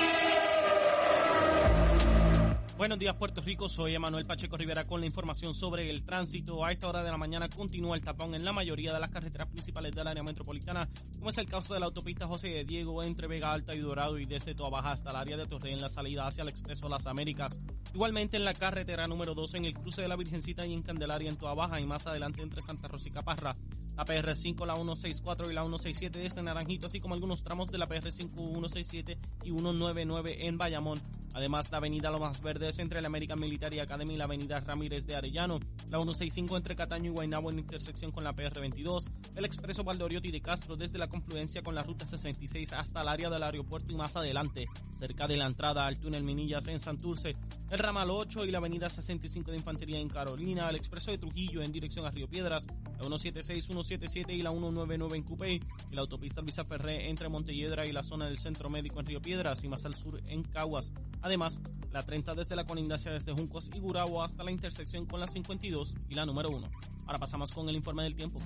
Buenos 2.78 3.00
días 3.00 3.16
Puerto 3.16 3.40
Rico, 3.40 3.70
soy 3.70 3.96
Emanuel 3.96 4.26
Pacheco 4.26 4.58
Rivera 4.58 4.86
con 4.86 5.00
la 5.00 5.06
información 5.06 5.54
sobre 5.54 5.90
el 5.90 6.04
tránsito. 6.04 6.66
A 6.66 6.74
esta 6.74 6.90
hora 6.90 7.04
de 7.04 7.10
la 7.10 7.16
mañana 7.16 7.48
continúa 7.48 7.96
el 7.96 8.04
tapón 8.04 8.36
en 8.36 8.44
la 8.44 8.52
mayoría 8.52 8.94
de 8.94 9.00
las 9.00 9.12
carreteras 9.12 9.48
principales 9.48 9.96
del 9.96 10.06
área 10.06 10.24
metropolitana, 10.24 10.90
como 11.18 11.30
es 11.30 11.38
el 11.38 11.46
caso 11.46 11.74
de 11.74 11.80
la 11.80 11.86
autopista 11.86 12.28
José 12.28 12.50
de 12.50 12.66
Diego 12.66 13.02
entre 13.02 13.28
Vega 13.28 13.54
Alta 13.54 13.74
y 13.74 13.80
Dorado 13.80 14.20
y 14.20 14.26
desde 14.26 14.56
Toa 14.56 14.70
Baja 14.70 14.92
hasta 14.92 15.12
el 15.12 15.16
área 15.16 15.38
de 15.38 15.48
Torre 15.48 15.72
en 15.72 15.80
la 15.80 15.88
salida 15.88 16.28
hacia 16.28 16.42
el 16.42 16.50
Expreso 16.50 16.90
Las 16.90 17.08
Américas. 17.08 17.62
Igualmente 17.94 18.36
en 18.36 18.44
la 18.44 18.54
carretera 18.54 19.08
número 19.08 19.34
2 19.34 19.54
en 19.54 19.66
el 19.66 19.74
cruce 19.74 20.02
de 20.02 20.10
la 20.10 20.18
Virgencita 20.18 20.66
y 20.66 20.74
en 20.74 20.82
Candelaria 20.82 21.30
en 21.30 21.38
Toa 21.38 21.80
y 21.80 21.86
más 21.86 22.08
adelante 22.08 22.42
entre 22.42 22.62
Santa 22.62 22.90
Rosa 22.90 23.08
y 23.08 23.12
Caparra. 23.14 23.56
La 23.96 24.04
PR5, 24.04 24.66
la 24.66 24.76
164 24.76 25.50
y 25.50 25.54
la 25.54 25.62
167 25.62 26.20
desde 26.20 26.44
Naranjito, 26.44 26.88
así 26.88 27.00
como 27.00 27.14
algunos 27.14 27.42
tramos 27.42 27.70
de 27.70 27.78
la 27.78 27.88
PR5, 27.88 28.36
167 28.36 29.18
y 29.44 29.52
199 29.52 30.46
en 30.46 30.58
Bayamón. 30.58 31.02
Además, 31.34 31.72
la 31.72 31.78
avenida 31.78 32.12
Lo 32.12 32.20
Más 32.20 32.42
Verde 32.42 32.65
210 32.66 32.80
entre 32.80 33.02
la 33.02 33.08
American 33.08 33.40
Military 33.40 33.80
Academy 33.80 34.14
y 34.14 34.18
la 34.18 34.24
Avenida 34.24 34.60
Ramírez 34.60 35.06
de 35.06 35.16
Arellano, 35.16 35.60
la 35.90 35.98
165 35.98 36.58
entre 36.58 36.76
Cataño 36.76 37.12
y 37.12 37.14
Guaynabo 37.14 37.52
en 37.52 37.60
intersección 37.60 38.12
con 38.12 38.24
la 38.24 38.34
PR22, 38.34 39.10
el 39.36 39.46
expreso 39.46 39.84
Valdoriotti 39.84 40.32
de 40.32 40.42
Castro 40.42 40.76
desde 40.76 40.98
la 40.98 41.08
confluencia 41.08 41.62
con 41.62 41.76
la 41.76 41.84
Ruta 41.84 42.06
66 42.06 42.74
hasta 42.74 43.02
el 43.02 43.08
área 43.08 43.30
del 43.30 43.44
aeropuerto 43.44 43.92
y 43.92 43.96
más 43.96 44.16
adelante, 44.16 44.66
cerca 44.94 45.28
de 45.28 45.38
la 45.38 45.46
entrada 45.46 45.86
al 45.86 46.00
túnel 46.00 46.24
Minillas 46.24 46.68
en 46.68 46.80
Santurce, 46.80 47.36
el 47.76 47.80
ramal 47.80 48.10
8 48.10 48.46
y 48.46 48.52
la 48.52 48.60
avenida 48.60 48.90
65 48.90 49.52
de 49.52 49.58
Infantería 49.58 50.00
en 50.00 50.08
Carolina, 50.08 50.70
el 50.70 50.78
expreso 50.78 51.12
de 51.12 51.18
Trujillo 51.18 51.62
en 51.62 51.74
dirección 51.74 52.06
a 52.06 52.10
Río 52.10 52.26
Piedras, 52.30 52.68
la 52.68 53.00
176, 53.00 53.66
177 53.66 54.34
y 54.34 54.42
la 54.42 54.52
199 54.52 55.18
en 55.18 55.24
Cupey, 55.24 55.62
y 55.92 55.96
la 55.96 56.00
autopista 56.00 56.40
Luisa 56.40 56.64
Ferré 56.64 57.10
entre 57.10 57.28
Montelledra 57.28 57.86
y 57.86 57.92
la 57.92 58.02
zona 58.02 58.28
del 58.28 58.38
Centro 58.38 58.70
Médico 58.70 59.02
en 59.02 59.08
Río 59.08 59.22
Piedras 59.22 59.62
y 59.66 59.68
más 59.68 59.86
al 59.86 59.94
sur 59.94 60.22
en 60.28 60.44
Caguas. 60.44 60.94
Además, 61.22 61.60
la 61.92 62.02
30 62.04 62.34
desde 62.36 62.56
la 62.56 62.66
colindancia 62.66 63.12
desde 63.12 63.34
Juncos 63.34 63.70
y 63.74 63.80
Gurabo 63.80 64.24
hasta 64.24 64.46
la 64.46 64.52
intersección 64.52 65.06
con 65.06 65.20
la 65.20 65.28
52 65.28 65.96
y 66.08 66.16
la 66.16 66.26
número 66.26 66.52
1. 66.52 66.72
Ahora 67.08 67.20
pasamos 67.20 67.52
con 67.52 67.68
el 67.68 67.76
informe 67.76 68.04
del 68.04 68.16
tiempo. 68.16 68.40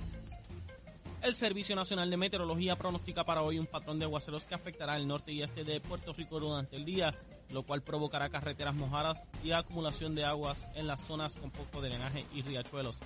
El 1.22 1.34
Servicio 1.34 1.76
Nacional 1.76 2.08
de 2.08 2.16
Meteorología 2.16 2.76
pronostica 2.76 3.24
para 3.24 3.42
hoy 3.42 3.58
un 3.58 3.66
patrón 3.66 3.98
de 3.98 4.06
aguaceros 4.06 4.46
que 4.46 4.54
afectará 4.54 4.96
el 4.96 5.06
norte 5.06 5.32
y 5.32 5.42
este 5.42 5.64
de 5.64 5.78
Puerto 5.78 6.14
Rico 6.14 6.40
durante 6.40 6.76
el 6.76 6.86
día, 6.86 7.14
lo 7.50 7.62
cual 7.62 7.82
provocará 7.82 8.30
carreteras 8.30 8.74
mojadas 8.74 9.28
y 9.44 9.52
acumulación 9.52 10.14
de 10.14 10.24
aguas 10.24 10.70
en 10.74 10.86
las 10.86 11.02
zonas 11.02 11.36
con 11.36 11.50
poco 11.50 11.82
drenaje 11.82 12.24
y 12.32 12.40
riachuelos. 12.40 12.96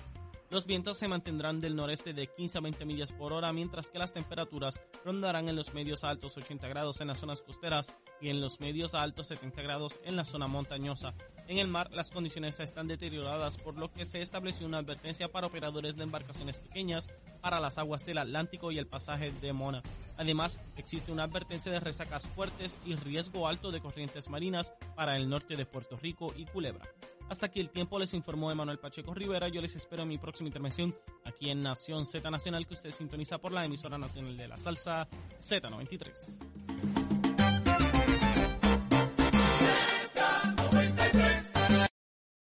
Los 0.49 0.65
vientos 0.65 0.97
se 0.97 1.09
mantendrán 1.09 1.59
del 1.59 1.75
noreste 1.75 2.13
de 2.13 2.27
15 2.27 2.59
a 2.59 2.61
20 2.61 2.85
millas 2.85 3.11
por 3.11 3.33
hora, 3.33 3.51
mientras 3.51 3.89
que 3.89 3.99
las 3.99 4.13
temperaturas 4.13 4.79
rondarán 5.03 5.49
en 5.49 5.57
los 5.57 5.73
medios 5.73 6.05
altos 6.05 6.37
80 6.37 6.69
grados 6.69 7.01
en 7.01 7.07
las 7.07 7.19
zonas 7.19 7.41
costeras 7.41 7.93
y 8.21 8.29
en 8.29 8.39
los 8.39 8.61
medios 8.61 8.95
altos 8.95 9.27
70 9.27 9.61
grados 9.61 9.99
en 10.05 10.15
la 10.15 10.23
zona 10.23 10.47
montañosa. 10.47 11.13
En 11.47 11.59
el 11.59 11.67
mar, 11.67 11.91
las 11.91 12.09
condiciones 12.09 12.59
están 12.59 12.87
deterioradas, 12.87 13.57
por 13.57 13.77
lo 13.77 13.91
que 13.91 14.05
se 14.05 14.19
estableció 14.19 14.65
una 14.65 14.79
advertencia 14.79 15.31
para 15.31 15.45
operadores 15.45 15.95
de 15.95 16.03
embarcaciones 16.03 16.57
pequeñas 16.57 17.11
para 17.39 17.59
las 17.59 17.77
aguas 17.77 18.03
del 18.03 18.17
Atlántico 18.17 18.71
y 18.71 18.79
el 18.79 18.87
pasaje 18.87 19.31
de 19.31 19.53
Mona. 19.53 19.83
Además, 20.17 20.59
existe 20.75 21.11
una 21.11 21.23
advertencia 21.23 21.71
de 21.71 21.79
resacas 21.79 22.25
fuertes 22.25 22.77
y 22.83 22.95
riesgo 22.95 23.47
alto 23.47 23.71
de 23.71 23.79
corrientes 23.79 24.27
marinas 24.27 24.73
para 24.95 25.17
el 25.17 25.29
norte 25.29 25.55
de 25.55 25.67
Puerto 25.67 25.97
Rico 25.97 26.33
y 26.35 26.45
Culebra. 26.45 26.89
Hasta 27.29 27.47
aquí 27.47 27.59
el 27.59 27.69
tiempo 27.69 27.99
les 27.99 28.13
informó 28.13 28.51
Emanuel 28.51 28.79
Pacheco 28.79 29.13
Rivera. 29.13 29.47
Yo 29.47 29.61
les 29.61 29.75
espero 29.75 30.03
en 30.03 30.09
mi 30.09 30.17
próxima 30.17 30.47
intervención 30.47 30.95
aquí 31.23 31.49
en 31.49 31.61
Nación 31.61 32.05
Z 32.05 32.29
Nacional 32.29 32.65
que 32.65 32.73
usted 32.73 32.91
sintoniza 32.91 33.37
por 33.37 33.51
la 33.51 33.65
emisora 33.65 33.97
nacional 33.97 34.37
de 34.37 34.47
la 34.47 34.57
salsa 34.57 35.07
Z93. 35.39 37.04